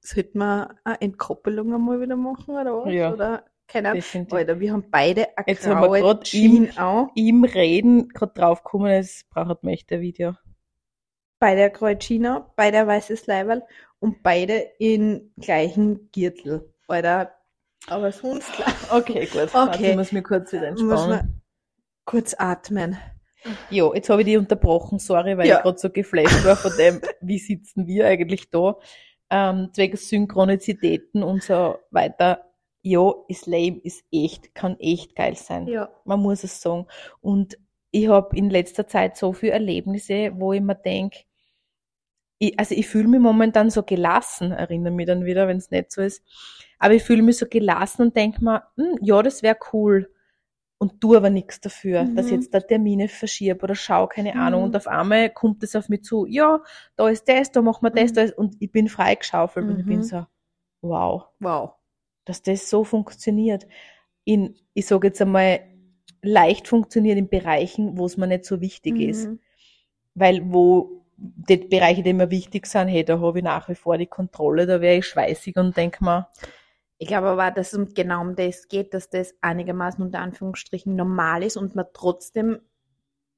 Sollten 0.00 0.38
wir 0.38 0.74
eine 0.84 1.00
Entkoppelung 1.00 1.74
einmal 1.74 2.00
wieder 2.00 2.16
machen, 2.16 2.54
oder 2.54 2.84
was? 2.84 2.92
Ja. 2.92 3.12
Oder, 3.12 3.44
keine 3.68 3.90
Ahnung. 3.90 4.02
Alter, 4.30 4.60
wir 4.60 4.72
haben 4.72 4.90
beide 4.90 5.36
eine 5.36 5.46
Jetzt 5.46 5.66
haben 5.66 5.92
wir 5.92 6.20
Jeans 6.20 6.76
an. 6.76 7.10
Im 7.14 7.44
Reden 7.44 8.08
gerade 8.08 8.32
draufgekommen, 8.34 8.92
es 8.92 9.24
braucht 9.30 9.62
mir 9.62 9.72
echt 9.72 9.92
ein 9.92 10.00
Video. 10.00 10.34
Graue 11.40 11.98
Jeans 11.98 12.26
an, 12.26 12.44
beide 12.56 12.78
ein 12.80 12.86
weißes 12.86 13.26
Leiberl 13.26 13.62
und 14.02 14.22
beide 14.22 14.54
in 14.78 15.32
gleichen 15.40 16.10
Gürtel. 16.12 16.68
Alter, 16.88 17.32
aber 17.86 18.12
sonst 18.12 18.52
klar. 18.52 18.68
Okay, 18.90 19.26
gut. 19.26 19.54
Okay. 19.54 19.90
Ich 19.92 19.96
muss 19.96 20.12
mich 20.12 20.24
kurz 20.24 20.52
wieder 20.52 20.66
entspannen. 20.68 21.40
kurz 22.04 22.34
atmen. 22.36 22.98
Jo, 23.70 23.94
jetzt 23.94 24.08
habe 24.10 24.20
ich 24.22 24.26
die 24.26 24.36
unterbrochen, 24.36 24.98
sorry, 24.98 25.36
weil 25.38 25.46
Ja. 25.48 25.56
ich 25.56 25.62
gerade 25.62 25.78
so 25.78 25.88
geflasht 25.90 26.44
war 26.44 26.56
von 26.56 26.72
dem, 26.76 27.00
wie 27.22 27.38
sitzen 27.38 27.86
wir 27.86 28.06
eigentlich 28.06 28.50
da. 28.50 28.76
Ähm, 29.30 29.70
zwecks 29.72 30.08
Synchronizitäten 30.08 31.22
und 31.22 31.42
so 31.42 31.76
weiter. 31.90 32.44
Ja, 32.82 33.12
ist 33.28 33.46
lame, 33.46 33.78
ist 33.82 34.04
echt, 34.12 34.54
kann 34.54 34.78
echt 34.78 35.14
geil 35.16 35.36
sein. 35.36 35.66
Ja. 35.68 35.88
Man 36.04 36.20
muss 36.20 36.44
es 36.44 36.60
sagen. 36.60 36.86
Und 37.20 37.56
ich 37.92 38.08
habe 38.08 38.36
in 38.36 38.50
letzter 38.50 38.86
Zeit 38.86 39.16
so 39.16 39.32
viele 39.32 39.52
Erlebnisse, 39.52 40.32
wo 40.34 40.52
ich 40.52 40.60
mir 40.60 40.74
denke, 40.74 41.20
ich, 42.42 42.58
also 42.58 42.74
ich 42.74 42.88
fühle 42.88 43.08
mich 43.08 43.20
momentan 43.20 43.70
so 43.70 43.82
gelassen, 43.82 44.52
erinnere 44.52 44.92
mich 44.92 45.06
dann 45.06 45.24
wieder, 45.24 45.46
wenn 45.48 45.58
es 45.58 45.70
nicht 45.70 45.92
so 45.92 46.02
ist. 46.02 46.22
Aber 46.78 46.94
ich 46.94 47.02
fühle 47.04 47.22
mich 47.22 47.38
so 47.38 47.46
gelassen 47.46 48.02
und 48.02 48.16
denke 48.16 48.42
mir, 48.44 48.64
hm, 48.76 48.98
ja, 49.00 49.22
das 49.22 49.42
wäre 49.42 49.56
cool. 49.72 50.10
Und 50.78 51.00
tu 51.00 51.14
aber 51.14 51.30
nichts 51.30 51.60
dafür, 51.60 52.10
dass 52.16 52.26
ich 52.26 52.32
Mhm. 52.32 52.38
jetzt 52.38 52.54
da 52.54 52.60
Termine 52.60 53.06
verschiebe 53.06 53.62
oder 53.62 53.76
schau, 53.76 54.08
keine 54.08 54.34
Ahnung. 54.34 54.62
Mhm. 54.62 54.66
Und 54.66 54.76
auf 54.76 54.88
einmal 54.88 55.30
kommt 55.30 55.62
es 55.62 55.76
auf 55.76 55.88
mich 55.88 56.02
zu, 56.02 56.26
ja, 56.26 56.60
da 56.96 57.08
ist 57.08 57.28
das, 57.28 57.52
da 57.52 57.62
machen 57.62 57.84
wir 57.84 57.90
das, 57.90 58.10
Mhm. 58.10 58.14
da 58.16 58.22
ist, 58.22 58.36
und 58.36 58.56
ich 58.60 58.72
bin 58.72 58.88
freigeschaufelt 58.88 59.68
und 59.68 59.78
ich 59.78 59.86
bin 59.86 59.98
Mhm. 59.98 60.02
so, 60.02 60.26
wow 60.80 61.28
Wow. 61.38 61.74
dass 62.24 62.42
das 62.42 62.68
so 62.68 62.82
funktioniert. 62.82 63.66
In, 64.24 64.56
ich 64.74 64.86
sage 64.86 65.08
jetzt 65.08 65.22
einmal, 65.22 65.60
leicht 66.22 66.66
funktioniert 66.68 67.18
in 67.18 67.28
Bereichen, 67.28 67.96
wo 67.98 68.06
es 68.06 68.16
mir 68.16 68.26
nicht 68.26 68.44
so 68.44 68.60
wichtig 68.60 68.98
ist. 68.98 69.28
Mhm. 69.28 69.38
Weil 70.14 70.52
wo 70.52 71.01
die 71.22 71.56
Bereiche, 71.58 72.02
die 72.02 72.12
mir 72.14 72.30
wichtig 72.30 72.66
sind, 72.66 72.88
hey, 72.88 73.04
da 73.04 73.20
habe 73.20 73.38
ich 73.38 73.44
nach 73.44 73.68
wie 73.68 73.74
vor 73.76 73.98
die 73.98 74.06
Kontrolle, 74.06 74.66
da 74.66 74.80
wäre 74.80 74.96
ich 74.98 75.06
schweißig 75.06 75.56
und 75.56 75.76
denke 75.76 76.04
mir, 76.04 76.28
Ich 76.98 77.08
glaube 77.08 77.28
aber, 77.28 77.50
dass 77.50 77.72
es 77.72 77.94
genau 77.94 78.20
um 78.20 78.36
das 78.36 78.68
geht, 78.68 78.94
dass 78.94 79.10
das 79.10 79.34
einigermaßen 79.40 80.04
unter 80.04 80.20
Anführungsstrichen 80.20 80.94
normal 80.94 81.42
ist 81.42 81.56
und 81.56 81.74
man 81.74 81.86
trotzdem 81.92 82.60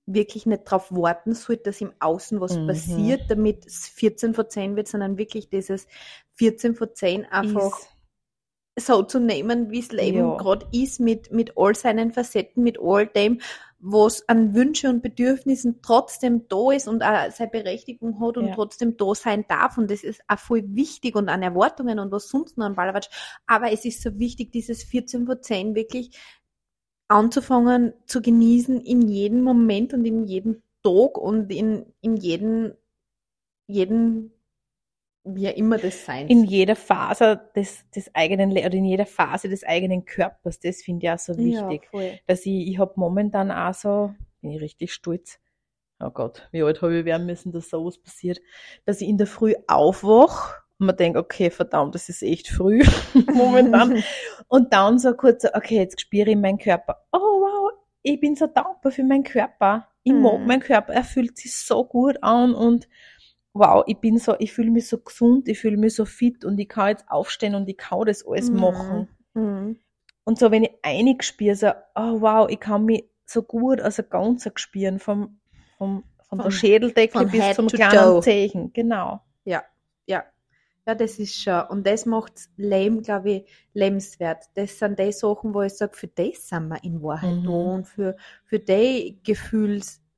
wirklich 0.07 0.47
nicht 0.47 0.67
darauf 0.67 0.93
warten 0.93 1.35
sollte, 1.35 1.65
dass 1.65 1.81
im 1.83 1.95
Außen 2.01 2.41
was 2.41 2.59
Mhm. 2.59 2.65
passiert, 2.65 3.31
damit 3.31 3.67
es 3.67 3.89
14 3.89 4.35
von 4.35 4.51
10 4.51 4.77
wird, 4.77 4.89
sondern 4.89 5.19
wirklich 5.19 5.51
dieses 5.51 5.87
14 6.35 6.75
von 6.77 6.95
10 6.95 7.27
einfach 7.27 7.73
ist, 7.77 7.89
so 8.79 9.03
zu 9.03 9.21
nehmen, 9.21 9.71
wie 9.71 9.81
es 9.81 9.93
Leben 9.93 10.37
Ja. 10.37 10.37
gerade 10.37 10.67
ist, 10.73 11.01
mit, 11.01 11.33
mit 11.33 11.53
all 11.57 11.75
seinen 11.75 12.13
Facetten, 12.13 12.63
mit 12.63 12.79
all 12.81 13.07
dem, 13.07 13.41
was 13.87 14.27
an 14.31 14.55
Wünschen 14.55 14.89
und 14.89 15.03
Bedürfnissen 15.03 15.81
trotzdem 15.83 16.49
da 16.49 16.73
ist 16.73 16.89
und 16.89 17.03
auch 17.03 17.31
seine 17.31 17.51
Berechtigung 17.51 18.19
hat 18.19 18.39
und 18.39 18.47
Ja. 18.47 18.55
trotzdem 18.55 18.97
da 18.97 19.15
sein 19.15 19.45
darf. 19.47 19.77
Und 19.77 19.91
das 19.91 20.03
ist 20.03 20.23
auch 20.27 20.39
voll 20.39 20.63
wichtig 20.69 21.15
und 21.17 21.29
an 21.29 21.43
Erwartungen 21.43 21.99
und 21.99 22.11
was 22.11 22.29
sonst 22.29 22.57
noch 22.57 22.65
an 22.65 22.77
Ballerwatsch. 22.77 23.11
Aber 23.47 23.71
es 23.73 23.85
ist 23.85 24.01
so 24.01 24.19
wichtig, 24.19 24.53
dieses 24.53 24.85
14 24.85 25.27
von 25.27 25.43
10 25.43 25.75
wirklich 25.75 26.19
anzufangen 27.09 27.93
zu 28.07 28.23
genießen 28.23 28.81
in 28.81 29.03
jedem 29.03 29.43
Moment 29.43 29.93
und 29.93 30.07
in 30.07 30.25
jedem 30.25 30.63
Tag 30.83 31.19
und 31.19 31.53
in, 31.53 31.85
in 32.01 32.17
jedem, 32.17 32.73
jeden, 33.67 34.33
wie 35.25 35.47
immer 35.47 35.79
das 35.79 36.05
sein 36.05 36.29
in 36.29 36.45
jeder 36.45 36.77
Phase 36.77 37.41
des, 37.57 37.89
des 37.91 38.15
eigenen, 38.15 38.51
Le- 38.51 38.67
oder 38.67 38.75
in 38.75 38.85
jeder 38.85 39.07
Phase 39.07 39.49
des 39.49 39.65
eigenen 39.65 40.05
Körpers, 40.05 40.61
das 40.61 40.83
finde 40.83 41.07
ich 41.07 41.13
auch 41.13 41.19
so 41.19 41.37
wichtig. 41.37 41.89
Ja, 41.93 42.01
dass 42.27 42.41
ich, 42.47 42.69
ich 42.69 42.79
habe 42.79 42.93
momentan 42.97 43.51
auch 43.51 43.73
so, 43.75 44.15
bin 44.41 44.51
ich 44.53 44.61
richtig 44.61 44.93
stolz. 44.93 45.39
Oh 46.01 46.11
Gott, 46.11 46.49
wie 46.53 46.63
alt 46.63 46.83
habe 46.83 46.99
ich 46.99 47.05
werden 47.05 47.25
müssen, 47.27 47.53
dass 47.53 47.71
sowas 47.71 47.99
passiert, 47.99 48.41
dass 48.85 49.01
ich 49.01 49.09
in 49.09 49.17
der 49.17 49.27
Früh 49.27 49.55
aufwach 49.67 50.61
und 50.79 50.87
man 50.87 50.97
denkt, 50.97 51.17
okay, 51.17 51.51
verdammt, 51.51 51.95
das 51.95 52.09
ist 52.09 52.23
echt 52.23 52.49
früh 52.49 52.83
momentan. 53.33 54.03
Und 54.49 54.73
dann 54.73 54.99
so 54.99 55.15
kurz, 55.15 55.43
so, 55.43 55.49
okay, 55.55 55.77
jetzt 55.77 56.01
spüre 56.01 56.31
ich 56.31 56.37
meinen 56.37 56.59
Körper. 56.59 57.07
Oh 57.13 57.19
wow, 57.19 57.71
ich 58.03 58.21
bin 58.21 58.35
so 58.35 58.47
dankbar 58.49 58.91
für 58.93 59.05
meinen 59.05 59.23
Körper. 59.23 59.89
Ich 60.03 60.13
mag 60.13 60.41
Mhm. 60.41 60.47
meinen 60.47 60.61
Körper, 60.61 60.93
er 60.93 61.05
fühlt 61.05 61.39
sich 61.39 61.57
so 61.57 61.85
gut 61.85 62.23
an 62.23 62.55
und 62.55 62.89
wow, 63.55 63.85
ich 63.87 63.97
bin 63.99 64.19
so, 64.19 64.35
ich 64.39 64.53
fühle 64.53 64.71
mich 64.71 64.89
so 64.89 64.99
gesund, 64.99 65.49
ich 65.49 65.59
fühle 65.61 65.77
mich 65.77 65.95
so 65.95 66.05
fit 66.05 66.45
und 66.45 66.59
ich 66.59 66.69
kann 66.69 66.89
jetzt 66.89 67.05
aufstehen 67.09 67.55
und 67.55 67.69
ich 67.69 67.77
kann 67.79 68.05
das 68.05 68.27
alles 68.27 68.51
Mhm. 68.51 68.61
machen. 68.61 69.09
Mhm. 69.35 69.79
Und 70.25 70.39
so, 70.39 70.51
wenn 70.51 70.65
ich 70.65 70.73
einig 70.83 71.23
spüre, 71.23 71.55
so, 71.55 71.69
oh 71.95 72.21
wow, 72.21 72.49
ich 72.51 72.59
kann 72.61 72.85
mich 72.85 73.05
so 73.27 73.43
gut 73.43 73.81
als 73.81 73.99
ein 74.01 74.07
Ganzer 74.11 74.53
spüren, 74.57 74.99
vom, 74.99 75.39
vom, 75.79 76.05
von 76.29 76.39
der 76.39 76.51
Schädeldecke 76.51 77.13
von 77.13 77.31
bis 77.31 77.55
zum 77.55 77.69
kleinen 77.69 77.93
toe. 77.93 78.21
Zehen. 78.23 78.73
Genau. 78.73 79.21
Ja, 79.45 79.63
ja. 80.07 80.25
Ja, 80.87 80.95
das 80.95 81.19
ist 81.19 81.41
schon. 81.43 81.63
Und 81.69 81.87
das 81.87 82.05
macht 82.05 82.33
Leben, 82.57 83.03
glaube 83.03 83.31
ich, 83.31 83.51
lebenswert. 83.73 84.45
Das 84.55 84.79
sind 84.79 84.99
die 84.99 85.13
Sachen, 85.13 85.55
wo 85.55 85.63
ich 85.63 85.73
sage, 85.75 85.97
für 85.97 86.09
das 86.09 86.49
sind 86.49 86.69
wir 86.69 86.83
in 86.85 87.03
Wahrheit 87.03 87.37
Mhm. 87.37 87.45
da 87.45 87.51
und 87.53 87.85
für, 87.87 88.17
für 88.45 88.59
die 88.59 89.19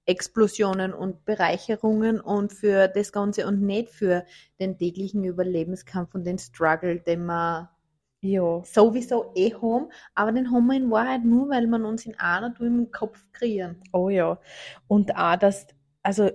Explosionen 0.06 0.92
und 0.94 1.24
Bereicherungen 1.24 2.20
und 2.20 2.52
für 2.52 2.88
das 2.88 3.12
Ganze 3.12 3.46
und 3.46 3.62
nicht 3.62 3.90
für 3.90 4.24
den 4.60 4.78
täglichen 4.78 5.24
Überlebenskampf 5.24 6.14
und 6.14 6.24
den 6.24 6.38
Struggle, 6.38 7.00
den 7.00 7.26
wir 7.26 7.70
Ja. 8.20 8.64
sowieso 8.64 9.32
eh 9.34 9.52
haben, 9.54 9.90
aber 10.14 10.32
den 10.32 10.50
haben 10.50 10.66
wir 10.66 10.76
in 10.76 10.90
Wahrheit 10.90 11.24
nur, 11.24 11.48
weil 11.50 11.66
man 11.66 11.84
uns 11.84 12.06
in 12.06 12.18
einer 12.18 12.54
Tour 12.54 12.66
im 12.66 12.90
Kopf 12.90 13.24
kreieren. 13.32 13.82
Oh 13.92 14.08
ja. 14.10 14.38
Und 14.88 15.16
auch 15.16 15.36
das, 15.36 15.66
also, 16.02 16.30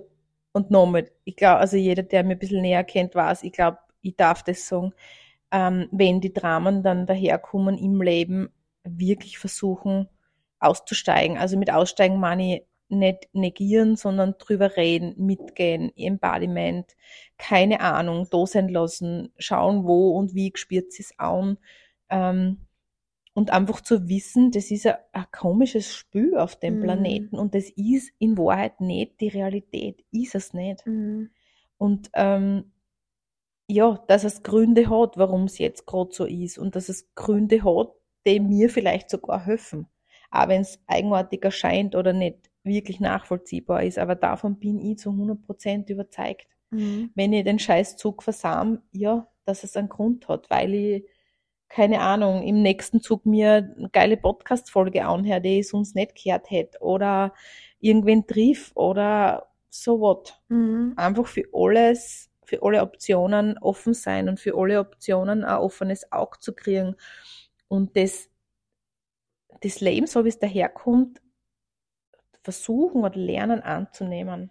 und 0.52 0.70
nochmal, 0.70 1.10
ich 1.24 1.36
glaube, 1.36 1.60
also 1.60 1.76
jeder, 1.76 2.02
der 2.02 2.24
mir 2.24 2.32
ein 2.34 2.38
bisschen 2.38 2.62
näher 2.62 2.84
kennt, 2.84 3.14
weiß, 3.14 3.42
ich 3.42 3.52
glaube, 3.52 3.78
ich 4.02 4.16
darf 4.16 4.42
das 4.42 4.68
sagen, 4.68 4.92
ähm, 5.52 5.88
wenn 5.92 6.20
die 6.20 6.32
Dramen 6.32 6.82
dann 6.82 7.06
daherkommen 7.06 7.78
im 7.78 8.02
Leben, 8.02 8.50
wirklich 8.84 9.38
versuchen 9.38 10.08
auszusteigen. 10.60 11.38
Also 11.38 11.56
mit 11.58 11.72
aussteigen 11.72 12.18
meine 12.20 12.56
ich 12.56 12.66
nicht 12.92 13.28
negieren, 13.32 13.96
sondern 13.96 14.36
drüber 14.38 14.76
reden, 14.76 15.14
mitgehen, 15.16 15.92
Embodiment, 15.96 16.96
keine 17.38 17.80
Ahnung, 17.80 18.28
da 18.30 18.46
sein 18.46 18.68
lassen, 18.68 19.32
schauen, 19.38 19.84
wo 19.84 20.10
und 20.10 20.34
wie 20.34 20.50
gespürt 20.50 20.92
sie 20.92 21.02
es 21.02 21.18
an. 21.18 21.58
Ähm, 22.10 22.58
und 23.34 23.50
einfach 23.50 23.80
zu 23.80 24.08
wissen, 24.08 24.50
das 24.50 24.70
ist 24.70 24.86
ein, 24.86 24.96
ein 25.12 25.24
komisches 25.32 25.94
Spiel 25.94 26.36
auf 26.36 26.56
dem 26.56 26.76
Mhm. 26.76 26.82
Planeten 26.82 27.38
und 27.38 27.54
das 27.54 27.70
ist 27.70 28.12
in 28.18 28.36
Wahrheit 28.36 28.80
nicht 28.80 29.20
die 29.20 29.28
Realität, 29.28 30.04
ist 30.12 30.34
es 30.34 30.52
nicht. 30.52 30.84
Und 31.78 32.10
ähm, 32.14 32.72
ja, 33.68 34.04
dass 34.06 34.24
es 34.24 34.42
Gründe 34.42 34.90
hat, 34.90 35.16
warum 35.16 35.44
es 35.44 35.58
jetzt 35.58 35.86
gerade 35.86 36.12
so 36.12 36.26
ist 36.26 36.58
und 36.58 36.76
dass 36.76 36.88
es 36.90 37.14
Gründe 37.14 37.64
hat, 37.64 37.92
die 38.26 38.38
mir 38.38 38.68
vielleicht 38.68 39.08
sogar 39.10 39.46
helfen. 39.46 39.86
Auch 40.30 40.48
wenn 40.48 40.60
es 40.62 40.78
eigenartig 40.86 41.44
erscheint 41.44 41.94
oder 41.94 42.12
nicht 42.12 42.50
wirklich 42.64 43.00
nachvollziehbar 43.00 43.82
ist, 43.82 43.98
aber 43.98 44.14
davon 44.14 44.58
bin 44.58 44.78
ich 44.78 44.98
zu 44.98 45.10
100% 45.10 45.90
überzeugt. 45.90 46.46
Mhm. 46.70 47.10
Wenn 47.14 47.32
ich 47.32 47.44
den 47.44 47.58
Scheißzug 47.58 48.22
versam, 48.22 48.82
ja, 48.92 49.28
dass 49.44 49.64
es 49.64 49.76
einen 49.76 49.88
Grund 49.88 50.28
hat, 50.28 50.48
weil 50.50 50.74
ich, 50.74 51.04
keine 51.68 52.00
Ahnung, 52.00 52.42
im 52.42 52.62
nächsten 52.62 53.00
Zug 53.00 53.26
mir 53.26 53.74
eine 53.76 53.90
geile 53.90 54.16
Podcast-Folge 54.16 55.04
anhöre, 55.04 55.40
die 55.40 55.60
ich 55.60 55.68
sonst 55.68 55.94
nicht 55.94 56.22
gehört 56.22 56.50
hätte 56.50 56.78
oder 56.80 57.32
irgendwen 57.80 58.26
triff 58.26 58.72
oder 58.74 59.48
so 59.70 60.00
what 60.00 60.38
Mhm. 60.48 60.92
einfach 60.96 61.26
für 61.26 61.44
alles, 61.52 62.30
für 62.44 62.62
alle 62.62 62.82
Optionen 62.82 63.56
offen 63.58 63.94
sein 63.94 64.28
und 64.28 64.38
für 64.38 64.54
alle 64.56 64.78
Optionen 64.80 65.44
ein 65.44 65.58
offenes 65.58 66.12
Auge 66.12 66.38
zu 66.40 66.54
kriegen. 66.54 66.94
Und 67.68 67.96
das, 67.96 68.28
das 69.62 69.80
Leben, 69.80 70.06
so 70.06 70.24
wie 70.24 70.28
es 70.28 70.38
daherkommt, 70.38 71.22
versuchen 72.42 73.04
oder 73.04 73.18
lernen 73.18 73.60
anzunehmen. 73.62 74.50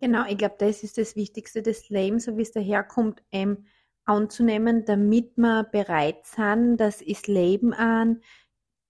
Genau, 0.00 0.24
ich 0.28 0.38
glaube, 0.38 0.56
das 0.58 0.82
ist 0.82 0.98
das 0.98 1.16
Wichtigste 1.16 1.62
des 1.62 1.88
Lebens, 1.88 2.24
so 2.24 2.36
wie 2.36 2.42
es 2.42 2.52
daherkommt, 2.52 3.22
ähm, 3.32 3.66
anzunehmen, 4.04 4.84
damit 4.84 5.36
wir 5.36 5.64
bereit 5.64 6.24
sind, 6.24 6.78
dass 6.78 7.04
das 7.04 7.26
Leben 7.26 7.72
an 7.74 8.22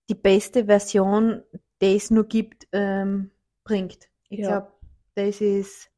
die 0.09 0.15
beste 0.15 0.67
Version, 0.67 1.43
die 1.81 1.97
es 1.97 2.11
nur 2.11 2.25
gibt, 2.25 2.69
ähm, 2.73 3.31
bringt. 3.65 4.11
Ich 4.29 4.39
Ja. 4.41 4.49
glaube, 4.49 4.73
das 5.15 5.41
ist 5.41 5.91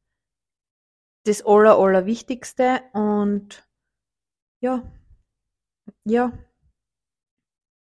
das 1.25 1.45
Aller, 1.45 1.77
Allerwichtigste 1.77 2.81
und 2.93 3.67
ja, 4.61 4.83
ja, 6.05 6.31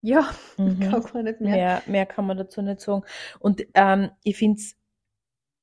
ja, 0.06 0.30
Mhm. 0.56 0.80
kann 0.80 1.02
gar 1.02 1.22
nicht 1.22 1.40
mehr. 1.40 1.52
Mehr, 1.54 1.82
mehr 1.86 2.06
kann 2.06 2.26
man 2.26 2.36
dazu 2.38 2.62
nicht 2.62 2.80
sagen. 2.80 3.02
Und 3.40 3.66
ähm, 3.74 4.10
ich 4.24 4.36
find's, 4.36 4.76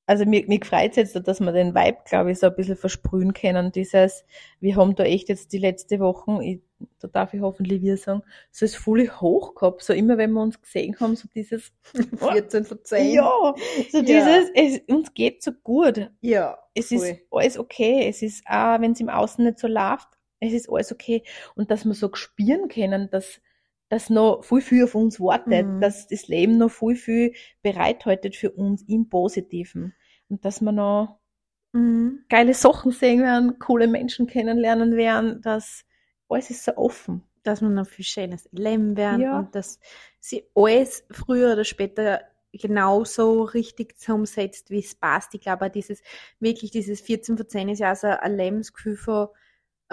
also 0.05 0.25
mir, 0.25 0.45
mir 0.47 0.59
freut's 0.63 0.97
jetzt, 0.97 1.15
dass 1.15 1.39
wir 1.39 1.51
den 1.53 1.73
Vibe, 1.73 1.99
glaube 2.05 2.31
ich, 2.31 2.39
so 2.39 2.47
ein 2.47 2.55
bisschen 2.55 2.75
versprühen 2.75 3.33
können. 3.33 3.71
Dieses, 3.71 4.25
wir 4.59 4.75
haben 4.75 4.95
da 4.95 5.03
echt 5.05 5.29
jetzt 5.29 5.53
die 5.53 5.59
letzte 5.59 5.99
Wochen, 6.01 6.41
ich, 6.41 6.59
da 6.99 7.07
darf 7.07 7.33
ich 7.33 7.39
hoffentlich 7.39 7.81
wir 7.81 7.95
sagen, 7.95 8.21
so 8.51 8.65
ist 8.65 8.75
voll 8.75 9.07
hoch 9.09 9.55
gehabt. 9.55 9.81
So 9.81 9.93
immer, 9.93 10.17
wenn 10.17 10.31
wir 10.33 10.41
uns 10.41 10.61
gesehen 10.61 10.99
haben, 10.99 11.15
so 11.15 11.29
dieses, 11.33 11.71
14 12.17 12.65
von 12.65 12.79
10. 12.83 13.13
ja, 13.13 13.53
so 13.91 13.97
Ja. 13.99 14.03
dieses, 14.03 14.49
es, 14.53 14.93
uns 14.93 15.13
geht 15.13 15.41
so 15.41 15.53
gut. 15.53 16.11
Ja, 16.19 16.57
Es 16.75 16.89
voll. 16.89 16.97
ist 16.97 17.19
alles 17.31 17.57
okay. 17.57 18.05
Es 18.09 18.21
ist 18.21 18.43
auch, 18.45 18.81
wenn 18.81 18.91
es 18.91 18.99
im 18.99 19.07
Außen 19.09 19.45
nicht 19.45 19.57
so 19.59 19.67
läuft, 19.67 20.09
es 20.41 20.51
ist 20.51 20.69
alles 20.69 20.91
okay. 20.91 21.23
Und 21.55 21.71
dass 21.71 21.85
wir 21.85 21.93
so 21.93 22.13
spüren 22.13 22.67
können, 22.67 23.09
dass, 23.09 23.39
dass 23.93 24.09
noch 24.09 24.43
viel, 24.43 24.61
viel 24.61 24.83
auf 24.85 24.95
uns 24.95 25.19
wartet, 25.19 25.67
Mhm. 25.67 25.79
dass 25.81 26.07
das 26.07 26.27
Leben 26.27 26.57
noch 26.57 26.71
viel, 26.71 26.95
viel 26.95 27.33
bereithält 27.61 28.35
für 28.35 28.49
uns 28.51 28.81
im 28.87 29.07
Positiven. 29.07 29.93
Und 30.29 30.43
dass 30.45 30.61
wir 30.61 30.71
noch 30.71 31.19
Mhm. 31.73 32.25
geile 32.29 32.53
Sachen 32.55 32.91
sehen 32.91 33.21
werden, 33.21 33.59
coole 33.59 33.87
Menschen 33.87 34.25
kennenlernen 34.27 34.95
werden, 34.95 35.41
dass 35.41 35.85
alles 36.29 36.49
ist 36.49 36.65
so 36.65 36.75
offen. 36.75 37.21
dass 37.43 37.61
wir 37.61 37.67
noch 37.67 37.85
viel 37.85 38.05
schönes 38.05 38.47
Leben 38.53 38.95
werden 38.95 39.19
Ja. 39.21 39.37
und 39.39 39.53
dass 39.53 39.77
sie 40.21 40.45
alles 40.55 41.03
früher 41.11 41.51
oder 41.51 41.65
später 41.65 42.21
genauso 42.53 43.43
richtig 43.43 43.97
zusammensetzt, 43.99 44.69
wie 44.71 44.79
es 44.79 44.95
passt. 44.95 45.33
Ich 45.35 45.41
glaube, 45.41 45.69
dieses, 45.69 46.01
wirklich 46.39 46.71
dieses 46.71 47.01
14 47.01 47.35
von 47.37 47.49
10 47.49 47.67
ist 47.67 47.79
ja 47.79 47.91
auch 47.91 47.97
so 47.97 48.07
ein 48.07 48.37
Lebensgefühl 48.37 48.95
von, 48.95 49.27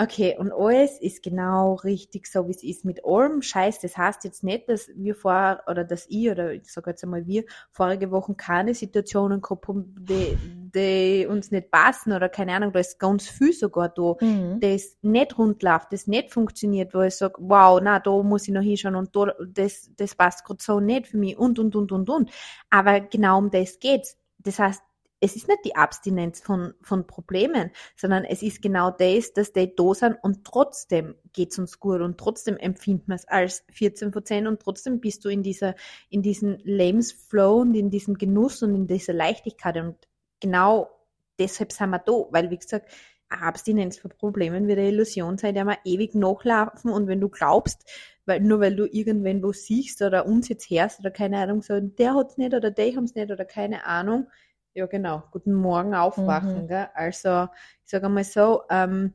okay, 0.02 0.36
und 0.38 0.52
alles 0.52 0.98
ist 1.00 1.22
genau 1.22 1.74
richtig 1.74 2.26
so, 2.26 2.46
wie 2.46 2.52
es 2.52 2.62
ist 2.62 2.84
mit 2.84 3.04
allem 3.04 3.42
Scheiß. 3.42 3.80
Das 3.80 3.96
heißt 3.96 4.24
jetzt 4.24 4.42
nicht, 4.42 4.68
dass 4.68 4.88
wir 4.94 5.14
vorher, 5.14 5.62
oder 5.66 5.84
dass 5.84 6.06
ich, 6.08 6.30
oder 6.30 6.52
ich 6.52 6.72
sage 6.72 6.90
jetzt 6.90 7.04
einmal 7.04 7.26
wir, 7.26 7.44
vorige 7.70 8.10
Wochen 8.10 8.36
keine 8.36 8.74
Situationen 8.74 9.42
gehabt 9.42 9.68
haben, 9.68 9.94
die, 9.98 10.38
die 10.74 11.26
uns 11.26 11.50
nicht 11.50 11.70
passen 11.70 12.12
oder 12.12 12.28
keine 12.28 12.54
Ahnung, 12.54 12.72
da 12.72 12.80
ist 12.80 12.98
ganz 12.98 13.28
viel 13.28 13.52
sogar 13.52 13.90
da 13.90 14.14
das 14.60 14.96
nicht 15.02 15.38
rund 15.38 15.62
läuft, 15.62 15.92
das 15.92 16.06
nicht 16.06 16.32
funktioniert, 16.32 16.94
wo 16.94 17.02
ich 17.02 17.16
sage, 17.16 17.34
wow, 17.38 17.80
na, 17.82 17.98
da 17.98 18.22
muss 18.22 18.48
ich 18.48 18.54
noch 18.54 18.62
hinschauen 18.62 18.96
und 18.96 19.14
da, 19.14 19.34
das, 19.46 19.90
das 19.96 20.14
passt 20.14 20.44
gerade 20.44 20.62
so 20.62 20.80
nicht 20.80 21.08
für 21.08 21.18
mich 21.18 21.36
und, 21.36 21.58
und, 21.58 21.76
und, 21.76 21.92
und, 21.92 22.08
und. 22.08 22.30
Aber 22.70 23.00
genau 23.00 23.38
um 23.38 23.50
das 23.50 23.78
geht's. 23.78 24.16
Das 24.38 24.58
heißt, 24.58 24.82
es 25.20 25.36
ist 25.36 25.48
nicht 25.48 25.64
die 25.64 25.76
Abstinenz 25.76 26.40
von, 26.40 26.74
von 26.80 27.06
Problemen, 27.06 27.70
sondern 27.94 28.24
es 28.24 28.42
ist 28.42 28.62
genau 28.62 28.90
das, 28.90 29.32
dass 29.32 29.52
die 29.52 29.74
da 29.74 29.94
sind 29.94 30.16
und 30.22 30.44
trotzdem 30.44 31.14
geht's 31.32 31.58
uns 31.58 31.78
gut 31.78 32.00
und 32.00 32.18
trotzdem 32.18 32.56
empfinden 32.56 33.08
wir 33.08 33.16
es 33.16 33.28
als 33.28 33.64
14 33.72 34.12
von 34.12 34.24
10 34.24 34.46
und 34.46 34.60
trotzdem 34.60 35.00
bist 35.00 35.24
du 35.24 35.28
in 35.28 35.42
dieser, 35.42 35.74
in 36.08 36.22
diesem 36.22 36.58
Lebensflow 36.64 37.60
und 37.60 37.74
in 37.74 37.90
diesem 37.90 38.16
Genuss 38.16 38.62
und 38.62 38.74
in 38.74 38.86
dieser 38.86 39.12
Leichtigkeit 39.12 39.76
und 39.76 39.96
genau 40.40 40.90
deshalb 41.38 41.72
sind 41.72 41.90
wir 41.90 41.98
da, 41.98 42.12
weil 42.30 42.50
wie 42.50 42.58
gesagt, 42.58 42.90
Abstinenz 43.28 43.98
von 43.98 44.10
Problemen 44.10 44.66
wird 44.66 44.78
eine 44.78 44.88
Illusion 44.88 45.38
sein, 45.38 45.54
der 45.54 45.64
wir 45.64 45.78
ewig 45.84 46.14
nachlaufen 46.14 46.90
und 46.90 47.06
wenn 47.06 47.20
du 47.20 47.28
glaubst, 47.28 47.88
weil 48.26 48.40
nur 48.40 48.60
weil 48.60 48.74
du 48.74 48.86
irgendwen 48.86 49.42
wo 49.42 49.52
siehst 49.52 50.02
oder 50.02 50.26
uns 50.26 50.48
jetzt 50.48 50.68
hörst 50.70 51.00
oder 51.00 51.10
keine 51.10 51.38
Ahnung, 51.38 51.62
so 51.62 51.78
der 51.78 52.14
hat's 52.14 52.38
nicht 52.38 52.54
oder 52.54 52.70
die 52.70 52.96
haben's 52.96 53.14
nicht 53.14 53.30
oder 53.30 53.44
keine 53.44 53.84
Ahnung, 53.86 54.26
ja 54.74 54.86
genau, 54.86 55.22
guten 55.32 55.54
Morgen 55.54 55.94
aufwachen, 55.94 56.62
Mhm. 56.64 56.68
gell? 56.68 56.88
Also 56.94 57.48
ich 57.84 57.90
sage 57.90 58.06
einmal 58.06 58.24
so, 58.24 58.62
ähm, 58.70 59.14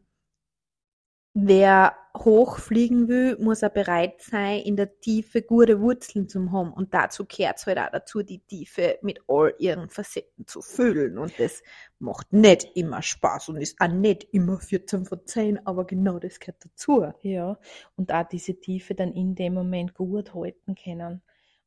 wer 1.34 1.96
hochfliegen 2.18 3.10
will, 3.10 3.38
muss 3.40 3.62
er 3.62 3.70
bereit 3.70 4.22
sein, 4.22 4.62
in 4.62 4.78
der 4.78 5.00
Tiefe 5.02 5.42
gute 5.42 5.82
Wurzeln 5.82 6.30
zu 6.30 6.50
haben. 6.52 6.72
Und 6.72 6.94
dazu 6.94 7.26
gehört 7.26 7.66
halt 7.66 7.78
auch 7.78 7.92
dazu, 7.92 8.24
die 8.24 8.40
Tiefe 8.40 8.98
mit 9.02 9.20
all 9.28 9.54
ihren 9.60 9.90
Facetten 9.90 10.48
zu 10.48 10.62
füllen. 10.62 11.18
Und 11.18 11.38
das 11.40 11.62
macht 12.00 12.32
nicht 12.32 12.72
immer 12.76 13.02
Spaß 13.02 13.50
und 13.50 13.58
ist 13.58 13.82
auch 13.82 13.90
nicht 13.90 14.24
immer 14.34 14.60
14 14.62 15.06
von 15.06 15.26
10, 15.26 15.66
aber 15.68 15.86
genau 15.86 16.20
das 16.20 16.40
gehört 16.40 16.64
dazu. 16.64 17.06
Ja, 17.22 17.60
und 17.98 18.14
auch 18.14 18.28
diese 18.28 18.60
Tiefe 18.62 18.96
dann 18.96 19.12
in 19.14 19.36
dem 19.36 19.54
Moment 19.54 19.94
gut 19.94 20.34
halten 20.34 20.76
können. 20.76 21.22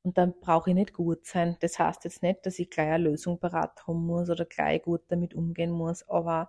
Und 0.09 0.17
dann 0.17 0.33
brauche 0.41 0.71
ich 0.71 0.75
nicht 0.75 0.95
gut 0.95 1.27
sein. 1.27 1.59
Das 1.61 1.79
heißt 1.79 2.05
jetzt 2.05 2.23
nicht, 2.23 2.47
dass 2.47 2.59
ich 2.59 2.71
gleich 2.71 2.89
eine 2.89 3.05
Lösung 3.11 3.39
parat 3.39 3.87
haben 3.87 4.07
muss 4.07 4.31
oder 4.31 4.47
gleich 4.47 4.81
gut 4.81 5.03
damit 5.09 5.35
umgehen 5.35 5.71
muss, 5.71 6.09
aber 6.09 6.49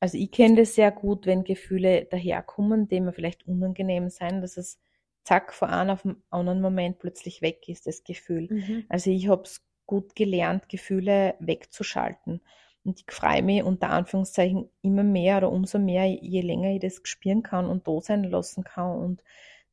also 0.00 0.18
ich 0.18 0.32
kenne 0.32 0.56
das 0.56 0.74
sehr 0.74 0.90
gut, 0.90 1.24
wenn 1.24 1.44
Gefühle 1.44 2.06
daherkommen, 2.06 2.88
die 2.88 3.00
mir 3.00 3.12
vielleicht 3.12 3.46
unangenehm 3.46 4.10
sein, 4.10 4.40
dass 4.40 4.56
es 4.56 4.80
zack 5.22 5.54
von 5.54 5.70
einem 5.70 5.90
auf 5.90 6.02
den 6.02 6.16
anderen 6.30 6.60
Moment 6.60 6.98
plötzlich 6.98 7.42
weg 7.42 7.68
ist, 7.68 7.86
das 7.86 8.02
Gefühl. 8.02 8.48
Also 8.88 9.10
ich 9.12 9.28
habe 9.28 9.42
es 9.42 9.64
gut 9.86 10.16
gelernt, 10.16 10.68
Gefühle 10.68 11.36
wegzuschalten. 11.38 12.40
Und 12.84 13.00
ich 13.00 13.14
freue 13.14 13.42
mich 13.42 13.62
unter 13.62 13.90
Anführungszeichen 13.90 14.68
immer 14.82 15.04
mehr 15.04 15.38
oder 15.38 15.52
umso 15.52 15.78
mehr, 15.78 16.06
je 16.06 16.40
länger 16.40 16.72
ich 16.72 16.80
das 16.80 17.00
spüren 17.04 17.44
kann 17.44 17.66
und 17.66 17.86
da 17.86 18.00
sein 18.00 18.24
lassen 18.24 18.64
kann 18.64 18.98
und 18.98 19.22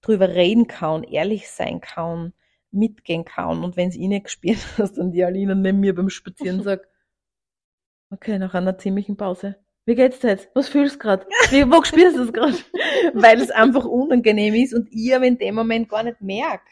drüber 0.02 0.30
reden 0.30 0.68
kann, 0.68 1.04
ehrlich 1.04 1.50
sein 1.50 1.82
kann, 1.82 2.34
mitgehen 2.74 3.26
kann. 3.26 3.64
Und 3.64 3.78
wenn 3.78 3.90
es 3.90 3.96
ich 3.96 4.08
nicht 4.08 4.26
gespürt 4.26 4.58
hast 4.78 4.98
und 4.98 5.12
die 5.12 5.24
Alina 5.24 5.56
neben 5.56 5.80
mir 5.80 5.96
beim 5.96 6.10
Spazieren 6.10 6.64
sagt, 6.64 6.88
okay, 8.12 8.38
nach 8.38 8.54
einer 8.54 8.78
ziemlichen 8.78 9.18
Pause, 9.18 9.58
wie 9.86 9.96
geht's 9.96 10.20
dir 10.20 10.30
jetzt? 10.30 10.50
Was 10.54 10.70
fühlst 10.70 10.96
du 10.96 11.00
gerade? 11.00 11.26
Wo 11.26 11.84
spürst 11.84 12.16
du 12.16 12.24
es 12.24 12.34
gerade? 12.34 12.54
Weil 13.14 13.42
es 13.42 13.52
einfach 13.52 13.86
unangenehm 13.86 14.54
ist 14.54 14.74
und 14.74 14.88
ich 14.92 15.14
aber 15.14 15.26
in 15.26 15.38
dem 15.38 15.56
Moment 15.56 15.90
gar 15.90 16.04
nicht 16.04 16.22
merke. 16.22 16.64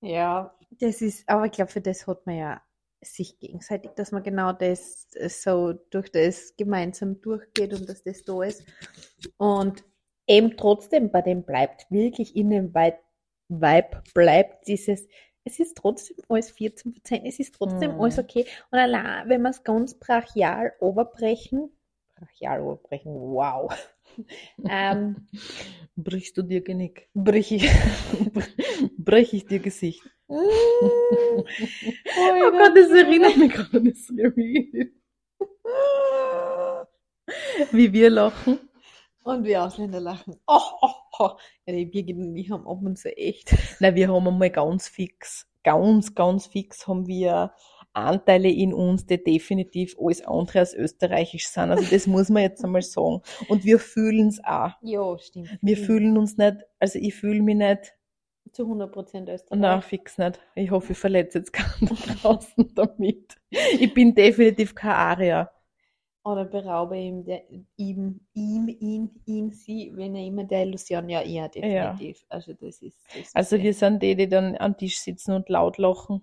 Ja, 0.00 0.56
das 0.70 1.02
ist, 1.02 1.28
aber 1.28 1.46
ich 1.46 1.52
glaube, 1.52 1.70
für 1.70 1.82
das 1.82 2.06
hat 2.06 2.26
man 2.26 2.36
ja 2.36 2.62
sich 3.02 3.38
gegenseitig, 3.38 3.92
dass 3.96 4.12
man 4.12 4.22
genau 4.22 4.52
das 4.52 5.08
äh, 5.14 5.28
so 5.28 5.72
durch 5.90 6.10
das 6.10 6.54
gemeinsam 6.56 7.20
durchgeht 7.20 7.72
und 7.72 7.88
dass 7.88 8.02
das 8.02 8.24
da 8.24 8.42
ist. 8.42 8.64
Und 9.36 9.84
eben 10.26 10.56
trotzdem 10.56 11.10
bei 11.10 11.22
dem 11.22 11.42
bleibt, 11.44 11.90
wirklich 11.90 12.36
in 12.36 12.50
dem 12.50 12.72
Vibe, 13.50 14.02
bleibt 14.14 14.66
dieses, 14.68 15.06
es 15.44 15.58
ist 15.58 15.76
trotzdem 15.76 16.16
alles 16.28 16.50
14 16.50 16.92
Prozent, 16.92 17.22
es 17.26 17.38
ist 17.40 17.54
trotzdem 17.54 17.92
Mhm. 17.92 18.00
alles 18.00 18.18
okay. 18.18 18.46
Und 18.70 18.78
allein, 18.78 19.28
wenn 19.28 19.42
wir 19.42 19.50
es 19.50 19.64
ganz 19.64 19.94
brachial 19.98 20.72
overbrechen, 20.80 21.70
brachial 22.16 22.60
overbrechen, 22.62 23.12
wow, 23.12 23.72
ähm, 24.68 25.26
Brichst 25.96 26.36
du 26.38 26.42
dir 26.42 26.62
Genick? 26.62 27.08
brich 27.14 27.52
ich. 27.52 27.68
Brech 28.98 29.32
ich 29.34 29.46
dir 29.46 29.58
Gesicht? 29.58 30.02
oh 30.28 31.44
Oh 32.16 32.50
Gott, 32.52 32.76
das 32.76 32.90
erinnert 32.90 33.36
mich 33.36 33.52
gerade 33.52 33.78
an 33.78 33.84
das. 33.84 34.92
Wie 37.72 37.92
wir 37.92 38.10
lachen. 38.10 38.58
Und 39.22 39.44
wir 39.44 39.64
Ausländer 39.64 40.00
lachen. 40.00 40.36
Oh, 40.46 40.60
oh, 40.80 40.88
oh. 41.18 41.30
Ja, 41.66 41.74
die 41.74 41.86
Birgit 41.86 42.16
und 42.16 42.36
ich 42.36 42.50
haben 42.50 42.66
ab 42.66 42.78
und 42.82 42.98
zu 42.98 43.14
echt. 43.16 43.54
Na, 43.80 43.94
wir 43.94 44.08
haben 44.08 44.26
einmal 44.26 44.50
ganz 44.50 44.88
fix, 44.88 45.46
ganz, 45.62 46.14
ganz 46.14 46.46
fix 46.46 46.86
haben 46.86 47.06
wir 47.06 47.52
Anteile 47.92 48.48
in 48.48 48.72
uns, 48.72 49.04
die 49.06 49.22
definitiv 49.22 49.96
alles 49.98 50.22
andere 50.22 50.60
als 50.60 50.74
österreichisch 50.74 51.48
sind. 51.48 51.70
Also 51.70 51.84
das 51.90 52.06
muss 52.06 52.28
man 52.28 52.42
jetzt 52.42 52.64
einmal 52.64 52.82
sagen. 52.82 53.20
Und 53.48 53.64
wir 53.64 53.78
fühlen 53.78 54.28
es 54.28 54.42
auch. 54.44 54.72
Ja, 54.80 55.18
stimmt. 55.18 55.58
Wir 55.60 55.76
fühlen 55.76 56.16
uns 56.16 56.36
nicht, 56.36 56.56
also 56.78 56.98
ich 56.98 57.14
fühle 57.14 57.42
mich 57.42 57.56
nicht, 57.56 57.94
zu 58.52 58.64
100 58.64 58.90
Prozent 58.92 59.28
Österreich. 59.28 59.60
na 59.60 59.80
fix 59.80 60.18
nicht. 60.18 60.40
Ich 60.54 60.70
hoffe, 60.70 60.92
ich 60.92 60.98
verletze 60.98 61.38
jetzt 61.38 61.52
keinen 61.52 61.86
draußen 62.22 62.74
damit. 62.74 63.36
Ich 63.50 63.94
bin 63.94 64.14
definitiv 64.14 64.74
kein 64.74 64.90
Aria. 64.90 65.50
Oder 66.22 66.44
beraube 66.44 66.98
ihm, 66.98 67.24
der, 67.24 67.44
ihm, 67.76 68.20
ihm, 68.34 68.68
ihn, 68.68 69.22
ihn, 69.24 69.50
sie, 69.52 69.90
wenn 69.94 70.14
er 70.14 70.24
immer 70.24 70.44
der 70.44 70.64
Illusion, 70.64 71.08
ja, 71.08 71.22
ja, 71.22 71.48
definitiv. 71.48 72.26
Also 72.28 72.52
das 72.52 72.82
ist, 72.82 73.02
das 73.06 73.16
ist 73.16 73.36
Also 73.36 73.58
wir 73.58 73.72
sind 73.72 74.02
die, 74.02 74.14
die 74.16 74.28
dann 74.28 74.54
am 74.58 74.76
Tisch 74.76 74.98
sitzen 75.00 75.32
und 75.32 75.48
laut 75.48 75.78
lachen, 75.78 76.22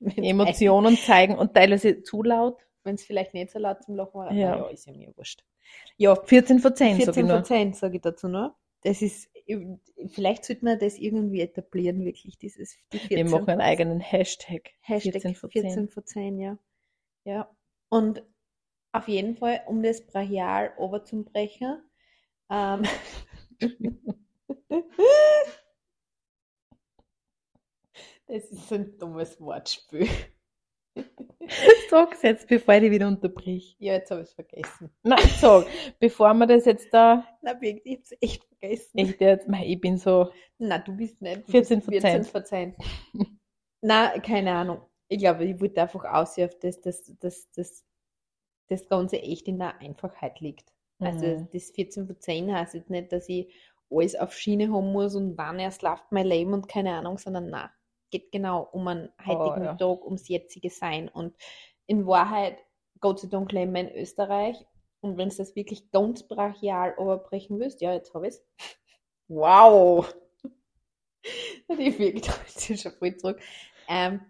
Emotionen 0.16 0.96
zeigen 0.96 1.36
und 1.36 1.54
teilweise 1.54 2.02
zu 2.02 2.22
laut. 2.22 2.58
Wenn 2.84 2.94
es 2.94 3.02
vielleicht 3.04 3.34
nicht 3.34 3.50
so 3.50 3.58
laut 3.58 3.82
zum 3.82 3.96
Lachen 3.96 4.14
war, 4.14 4.32
Ja. 4.32 4.38
ja. 4.38 4.56
ja, 4.58 4.68
ist 4.68 4.86
ja 4.86 4.92
mir 4.92 5.12
wurscht. 5.16 5.44
Ja, 5.96 6.14
14 6.14 6.60
von 6.60 6.76
10, 6.76 6.86
sag 6.92 6.98
ich 6.98 7.04
14 7.06 7.26
nur. 7.26 7.36
Prozent 7.38 7.76
sage 7.76 7.96
ich 7.96 8.02
dazu 8.02 8.28
nur. 8.28 8.54
Das 8.82 9.02
ist, 9.02 9.28
vielleicht 10.06 10.44
sollte 10.44 10.64
man 10.64 10.78
das 10.78 10.96
irgendwie 10.98 11.40
etablieren, 11.40 12.04
wirklich, 12.04 12.38
dieses, 12.38 12.76
die 12.92 12.98
14 12.98 13.16
Wir 13.16 13.24
machen 13.24 13.48
einen 13.48 13.60
eigenen 13.60 13.98
Hashtag. 13.98 14.70
Hashtag 14.82 15.14
14 15.14 15.34
14 15.34 15.34
von 15.34 15.50
10. 15.50 15.62
14 15.62 15.88
von 15.88 16.04
10, 16.06 16.38
ja. 16.38 16.58
Ja. 17.24 17.50
Und 17.88 18.22
auf 18.96 19.08
jeden 19.08 19.36
Fall, 19.36 19.62
um 19.66 19.82
das 19.82 20.06
brachial 20.06 20.72
overzubrechen, 20.78 21.82
ähm, 22.50 22.82
das 28.26 28.44
ist 28.44 28.68
so 28.68 28.76
ein 28.76 28.96
dummes 28.98 29.40
Wortspiel. 29.40 30.08
Sag's 31.90 32.22
jetzt, 32.22 32.48
bevor 32.48 32.74
ich 32.74 32.80
dich 32.80 32.90
wieder 32.90 33.08
unterbrich. 33.08 33.76
Ja, 33.78 33.94
jetzt 33.94 34.10
habe 34.10 34.22
ich 34.22 34.28
es 34.28 34.34
vergessen. 34.34 34.90
Nein, 35.02 35.18
sag, 35.38 35.66
bevor 35.98 36.34
wir 36.34 36.46
das 36.46 36.64
jetzt 36.64 36.92
da, 36.92 37.26
Na, 37.42 37.60
wirklich, 37.60 37.82
ich 37.84 37.92
habe 37.94 38.02
es 38.02 38.12
echt 38.20 38.44
vergessen. 38.44 38.98
ich, 38.98 39.20
jetzt, 39.20 39.48
ich 39.48 39.80
bin 39.80 39.98
so, 39.98 40.30
Na, 40.58 40.78
du 40.78 40.96
bist 40.96 41.20
nicht. 41.20 41.46
Du 41.46 41.52
14 41.52 41.80
bist 41.80 41.90
14 41.90 42.24
Prozent. 42.26 42.76
Na, 43.82 44.18
keine 44.18 44.52
Ahnung. 44.52 44.80
Ich 45.08 45.18
glaube, 45.18 45.44
ich 45.44 45.60
wollte 45.60 45.82
einfach 45.82 46.04
aussehen 46.04 46.48
auf 46.48 46.58
das, 46.58 46.80
dass 46.80 47.04
das, 47.20 47.48
das, 47.52 47.85
das 48.68 48.88
Ganze 48.88 49.20
echt 49.22 49.48
in 49.48 49.58
der 49.58 49.80
Einfachheit 49.80 50.40
liegt. 50.40 50.72
Also 51.02 51.26
Mhm. 51.26 51.48
das 51.52 51.70
14 51.70 52.06
von 52.06 52.20
10 52.20 52.52
heißt 52.54 52.74
jetzt 52.74 52.90
nicht, 52.90 53.12
dass 53.12 53.28
ich 53.28 53.52
alles 53.90 54.16
auf 54.16 54.32
Schiene 54.34 54.72
haben 54.72 54.92
muss 54.92 55.14
und 55.14 55.36
dann 55.36 55.58
erst 55.58 55.82
läuft 55.82 56.10
mein 56.10 56.26
Leben 56.26 56.52
und 56.54 56.68
keine 56.68 56.94
Ahnung, 56.94 57.18
sondern 57.18 57.50
na, 57.50 57.70
geht 58.10 58.32
genau 58.32 58.62
um 58.72 58.88
einen 58.88 59.10
heutigen 59.24 59.60
Oh, 59.60 59.64
ja. 59.64 59.74
Tag, 59.76 60.04
ums 60.04 60.28
jetzige 60.28 60.70
Sein. 60.70 61.08
Und 61.08 61.34
in 61.86 62.06
Wahrheit, 62.06 62.58
Gott 63.00 63.20
sei 63.20 63.28
Dank 63.28 63.52
leben 63.52 63.74
wir 63.74 63.82
in 63.82 63.96
Österreich. 63.96 64.64
Und 65.00 65.18
wenn 65.18 65.28
du 65.28 65.36
das 65.36 65.54
wirklich 65.54 65.90
ganz 65.92 66.26
brachial 66.26 66.94
überbrechen 66.98 67.60
willst, 67.60 67.80
ja, 67.80 67.92
jetzt 67.92 68.14
habe 68.14 68.26
ich 68.28 68.34
es. 68.34 68.44
Wow! 69.28 70.06
Die 71.68 71.98
wirkt 71.98 72.28
heute 72.30 72.76
schon 72.78 72.92
voll 72.92 73.16
zurück. 73.16 73.40
Ähm, 73.88 74.20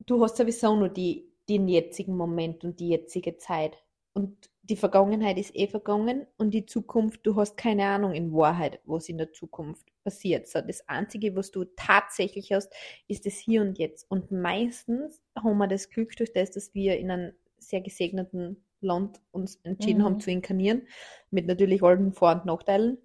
du 0.00 0.22
hast 0.22 0.36
sowieso 0.36 0.74
nur 0.76 0.88
die, 0.88 1.27
den 1.48 1.68
jetzigen 1.68 2.16
Moment 2.16 2.64
und 2.64 2.80
die 2.80 2.88
jetzige 2.90 3.38
Zeit. 3.38 3.78
Und 4.12 4.50
die 4.62 4.76
Vergangenheit 4.76 5.38
ist 5.38 5.54
eh 5.54 5.66
vergangen 5.68 6.26
und 6.36 6.52
die 6.52 6.66
Zukunft, 6.66 7.20
du 7.26 7.36
hast 7.36 7.56
keine 7.56 7.86
Ahnung 7.86 8.12
in 8.12 8.32
Wahrheit, 8.32 8.80
was 8.84 9.08
in 9.08 9.16
der 9.16 9.32
Zukunft 9.32 9.86
passiert. 10.04 10.46
So, 10.48 10.60
das 10.60 10.86
Einzige, 10.88 11.34
was 11.36 11.50
du 11.50 11.64
tatsächlich 11.76 12.52
hast, 12.52 12.72
ist 13.06 13.24
das 13.26 13.34
Hier 13.34 13.62
und 13.62 13.78
Jetzt. 13.78 14.10
Und 14.10 14.30
meistens 14.30 15.22
haben 15.36 15.56
wir 15.58 15.68
das 15.68 15.88
Glück 15.88 16.16
durch 16.16 16.32
das, 16.32 16.50
dass 16.50 16.74
wir 16.74 16.98
in 16.98 17.10
einem 17.10 17.32
sehr 17.58 17.80
gesegneten 17.80 18.64
Land 18.80 19.20
uns 19.30 19.56
entschieden 19.64 20.00
Mhm. 20.00 20.04
haben 20.04 20.20
zu 20.20 20.30
inkarnieren, 20.30 20.86
mit 21.30 21.46
natürlich 21.46 21.82
allen 21.82 22.12
Vor- 22.12 22.32
und 22.32 22.44
Nachteilen, 22.44 22.98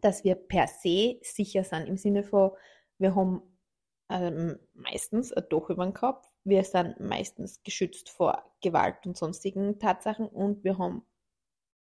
dass 0.00 0.24
wir 0.24 0.34
per 0.34 0.66
se 0.66 1.18
sicher 1.22 1.64
sind, 1.64 1.86
im 1.86 1.96
Sinne 1.96 2.22
von, 2.22 2.50
wir 2.98 3.14
haben 3.14 3.42
ähm, 4.10 4.58
meistens 4.74 5.32
ein 5.32 5.44
Dach 5.50 5.70
über 5.70 5.84
den 5.84 5.94
Kopf, 5.94 6.26
wir 6.46 6.64
sind 6.64 7.00
meistens 7.00 7.62
geschützt 7.62 8.08
vor 8.10 8.44
Gewalt 8.62 9.06
und 9.06 9.16
sonstigen 9.16 9.78
Tatsachen 9.78 10.26
und 10.28 10.64
wir 10.64 10.78
haben 10.78 11.02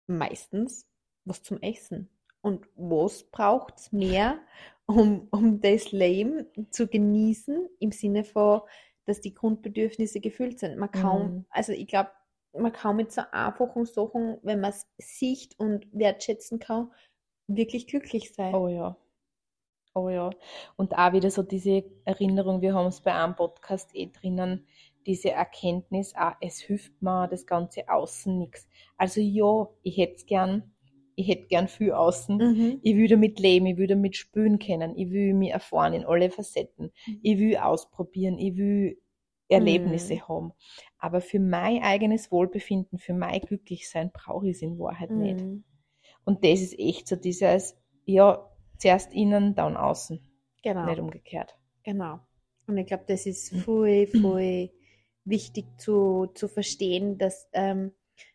meistens 0.07 0.87
was 1.25 1.43
zum 1.43 1.61
Essen. 1.61 2.09
Und 2.41 2.67
was 2.75 3.25
braucht 3.25 3.79
es 3.79 3.93
mehr, 3.93 4.41
um, 4.87 5.29
um 5.31 5.61
das 5.61 5.93
Leben 5.93 6.47
zu 6.71 6.89
genießen, 6.89 7.69
im 7.79 7.93
Sinne 7.93 8.25
von, 8.25 8.63
dass 9.05 9.21
die 9.21 9.35
Grundbedürfnisse 9.35 10.21
gefüllt 10.21 10.59
sind. 10.61 10.79
Man 10.79 10.91
kaum, 10.91 11.23
Mhm. 11.23 11.47
also 11.51 11.73
ich 11.73 11.87
glaube, 11.87 12.11
man 12.53 12.73
kann 12.73 12.97
mit 12.97 13.13
so 13.13 13.23
einfachen 13.33 13.87
Sachen, 13.87 14.39
wenn 14.43 14.61
man 14.61 14.71
es 14.71 14.87
sieht 14.99 15.59
und 15.59 15.87
wertschätzen 15.93 16.59
kann, 16.59 16.93
wirklich 17.49 17.87
glücklich 17.87 18.33
sein. 18.35 18.55
Oh 18.55 18.69
ja. 18.69 18.97
Oh 19.95 20.09
ja. 20.09 20.31
Und 20.77 20.97
auch 20.97 21.13
wieder 21.13 21.31
so 21.31 21.43
diese 21.43 21.85
Erinnerung, 22.05 22.63
wir 22.63 22.75
haben 22.75 22.87
es 22.87 23.01
bei 23.01 23.13
einem 23.13 23.37
Podcast 23.37 23.95
eh 23.95 24.11
drinnen, 24.11 24.67
diese 25.07 25.33
Erkenntnis, 25.33 26.15
auch, 26.17 26.33
es 26.41 26.61
hilft 26.61 27.03
mir 27.03 27.29
das 27.29 27.47
ganze 27.47 27.89
Außen 27.89 28.39
nichts. 28.39 28.69
Also 28.97 29.21
ja, 29.21 29.69
ich 29.83 29.99
hätte 29.99 30.15
es 30.15 30.27
gern, 30.27 30.73
ich 31.17 31.29
hätte 31.29 31.47
gern 31.49 31.69
viel 31.69 31.93
Außen. 31.93 32.37
Mhm. 32.37 32.81
Ich 32.83 32.97
will 32.97 33.09
damit 33.09 33.39
leben, 33.39 33.67
ich 33.67 33.77
will 33.77 33.89
damit 33.89 34.17
spüren 34.17 34.59
können, 34.59 34.97
ich 34.97 35.11
will 35.11 35.35
mich 35.35 35.51
erfahren 35.51 35.93
in 35.93 36.05
alle 36.05 36.31
Facetten. 36.31 36.93
Mhm. 37.07 37.19
Ich 37.23 37.39
will 37.39 37.57
ausprobieren, 37.57 38.39
ich 38.39 38.57
will 38.57 38.99
Erlebnisse 39.49 40.15
Mhm. 40.15 40.29
haben. 40.29 40.53
Aber 40.99 41.21
für 41.21 41.41
mein 41.41 41.83
eigenes 41.83 42.31
Wohlbefinden, 42.31 42.99
für 42.99 43.13
mein 43.13 43.41
Glücklichsein 43.41 44.11
brauche 44.13 44.49
ich 44.49 44.57
es 44.57 44.63
in 44.63 44.79
Wahrheit 44.79 45.11
nicht. 45.11 45.41
Mhm. 45.41 45.65
Und 46.25 46.45
das 46.45 46.61
ist 46.61 46.79
echt 46.79 47.09
so 47.09 47.17
dieses, 47.17 47.77
ja, 48.07 48.49
zuerst 48.79 49.13
innen, 49.13 49.55
dann 49.55 49.77
außen, 49.77 50.21
Genau. 50.63 50.87
nicht 50.87 50.99
umgekehrt. 51.01 51.57
Genau. 51.85 52.21
Und 52.67 52.79
ich 52.79 52.87
glaube, 52.87 53.05
das 53.07 53.27
ist 53.27 53.55
voll, 53.57 54.07
voll 54.07 54.71
wichtig 55.25 55.67
zu, 55.79 56.27
zu 56.35 56.49
verstehen, 56.49 57.19
dass, 57.19 57.49
ähm, 57.53 57.93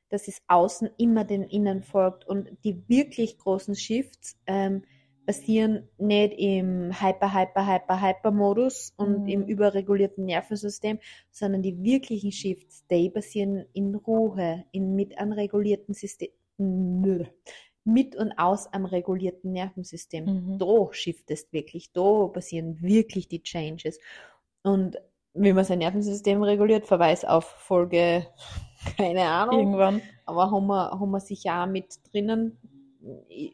dass 0.09 0.27
es 0.27 0.41
außen 0.47 0.89
immer 0.97 1.23
den 1.25 1.43
Innen 1.43 1.83
folgt 1.83 2.25
und 2.27 2.49
die 2.63 2.81
wirklich 2.87 3.37
großen 3.37 3.75
Shifts 3.75 4.37
ähm, 4.45 4.83
passieren 5.25 5.89
nicht 5.97 6.33
im 6.37 6.91
Hyper, 7.01 7.33
Hyper, 7.33 7.67
Hyper, 7.67 8.01
Hyper-Modus 8.01 8.93
und 8.95 9.23
Mhm. 9.23 9.27
im 9.27 9.43
überregulierten 9.45 10.23
Nervensystem, 10.25 10.99
sondern 11.31 11.61
die 11.61 11.83
wirklichen 11.83 12.31
Shifts, 12.31 12.85
die 12.87 13.09
passieren 13.09 13.65
in 13.73 13.93
Ruhe, 13.95 14.63
in 14.71 14.95
mit 14.95 15.17
einem 15.17 15.33
regulierten 15.33 15.93
System. 15.93 16.29
Mit 17.87 18.15
und 18.15 18.33
aus 18.37 18.67
einem 18.73 18.85
regulierten 18.85 19.51
Nervensystem 19.53 20.25
Mhm. 20.25 20.59
da 20.59 20.87
shiftest 20.91 21.53
wirklich, 21.53 21.91
da 21.93 22.27
passieren 22.27 22.81
wirklich 22.81 23.27
die 23.27 23.41
Changes. 23.43 23.99
Und 24.63 24.97
wie 25.33 25.53
man 25.53 25.63
sein 25.63 25.79
Nervensystem 25.79 26.41
reguliert, 26.43 26.85
Verweis 26.87 27.23
auf 27.23 27.45
Folge, 27.45 28.27
keine 28.97 29.23
Ahnung, 29.23 29.59
Irgendwann. 29.59 30.01
aber 30.25 30.51
haben 30.51 30.67
wir, 30.67 30.91
haben 30.91 31.11
wir 31.11 31.19
sicher 31.19 31.63
auch 31.63 31.67
mit 31.67 31.95
drinnen 32.11 32.57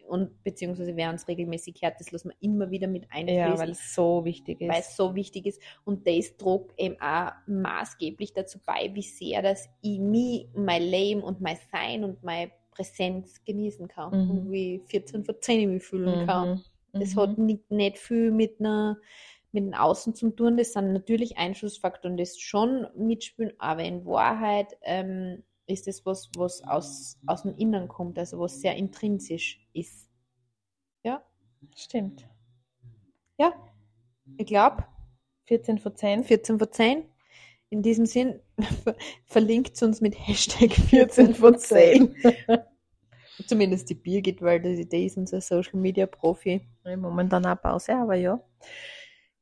und 0.07 0.43
beziehungsweise 0.43 0.95
wer 0.95 1.11
uns 1.11 1.27
regelmäßig 1.27 1.75
hört, 1.81 1.99
das 1.99 2.11
lassen 2.11 2.29
wir 2.29 2.35
immer 2.39 2.71
wieder 2.71 2.87
mit 2.87 3.03
Ja, 3.03 3.09
einfließen, 3.11 3.59
weil 3.59 3.69
es 3.71 3.93
so 3.93 4.25
wichtig 4.25 4.61
weil 4.61 4.79
ist. 4.79 4.89
es 4.91 4.95
so 4.97 5.13
wichtig 5.13 5.45
ist. 5.45 5.61
Und 5.83 6.07
das 6.07 6.35
trug 6.37 6.73
eben 6.77 6.99
auch 6.99 7.31
maßgeblich 7.45 8.33
dazu 8.33 8.57
bei, 8.65 8.89
wie 8.95 9.03
sehr 9.03 9.41
das 9.43 9.69
ich 9.81 9.99
mich, 9.99 10.47
mein 10.55 10.81
Leben 10.81 11.21
und 11.21 11.39
mein 11.41 11.57
Sein 11.71 12.03
und 12.03 12.23
meine 12.23 12.51
Präsenz 12.73 13.43
genießen 13.45 13.87
kann 13.87 14.11
Mhm. 14.25 14.31
und 14.31 14.51
wie 14.51 14.81
14 14.87 15.23
von 15.25 15.35
10 15.39 15.59
ich 15.61 15.67
mich 15.67 15.83
fühlen 15.83 16.25
kann. 16.25 16.49
Mhm. 16.93 16.99
Das 16.99 17.15
Mhm. 17.15 17.19
hat 17.19 17.37
nicht, 17.37 17.71
nicht 17.71 17.97
viel 17.97 18.31
mit 18.31 18.59
einer, 18.59 18.97
mit 19.51 19.63
dem 19.65 19.73
Außen 19.73 20.15
zu 20.15 20.29
tun. 20.31 20.57
Das 20.57 20.73
sind 20.73 20.93
natürlich 20.93 21.37
Einflussfaktoren, 21.37 22.17
das 22.17 22.39
schon 22.39 22.87
mitspielen, 22.95 23.53
aber 23.59 23.83
in 23.83 24.05
Wahrheit 24.05 24.75
ähm, 24.81 25.43
ist 25.67 25.87
das 25.87 26.05
was, 26.05 26.29
was 26.35 26.63
aus, 26.63 27.17
aus 27.25 27.43
dem 27.43 27.55
Innern 27.55 27.87
kommt, 27.87 28.17
also 28.19 28.39
was 28.39 28.59
sehr 28.59 28.75
intrinsisch 28.75 29.65
ist. 29.73 30.09
Ja, 31.03 31.23
Stimmt. 31.75 32.27
ja. 33.39 33.53
Ich 34.37 34.45
glaube, 34.45 34.85
14 35.45 35.77
von 35.79 35.95
10. 35.95 36.23
14 36.23 36.57
von 36.59 36.71
10. 36.71 37.05
In 37.69 37.81
diesem 37.81 38.05
Sinn, 38.05 38.39
verlinkt 39.25 39.81
uns 39.81 40.01
mit 40.01 40.15
Hashtag 40.15 40.71
14 40.73 41.35
von 41.35 41.57
10. 41.57 42.15
Zumindest 43.47 43.89
die 43.89 43.95
Birgit, 43.95 44.41
weil 44.41 44.61
die, 44.61 44.87
die 44.87 45.05
ist 45.05 45.17
unser 45.17 45.41
Social 45.41 45.79
Media 45.79 46.05
Profi. 46.05 46.61
Momentan 46.85 47.45
eine 47.45 47.55
Pause, 47.55 47.95
aber 47.95 48.15
ja. 48.15 48.39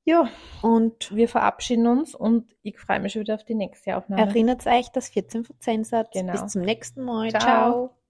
Ja, 0.03 0.29
Und 0.63 1.15
wir 1.15 1.27
verabschieden 1.27 1.85
uns 1.85 2.15
und 2.15 2.55
ich 2.63 2.79
freue 2.79 2.99
mich 2.99 3.13
schon 3.13 3.21
wieder 3.21 3.35
auf 3.35 3.43
die 3.43 3.53
nächste 3.53 3.95
Aufnahme. 3.95 4.23
erinnert 4.23 4.65
euch, 4.65 4.89
dass 4.89 5.09
14 5.09 5.43
von 5.43 5.55
10 5.59 5.83
seid. 5.83 6.11
Genau. 6.11 6.31
Bis 6.31 6.47
zum 6.47 6.63
nächsten 6.63 7.03
Mal. 7.03 7.29
Ciao. 7.29 7.41
Ciao. 7.41 8.00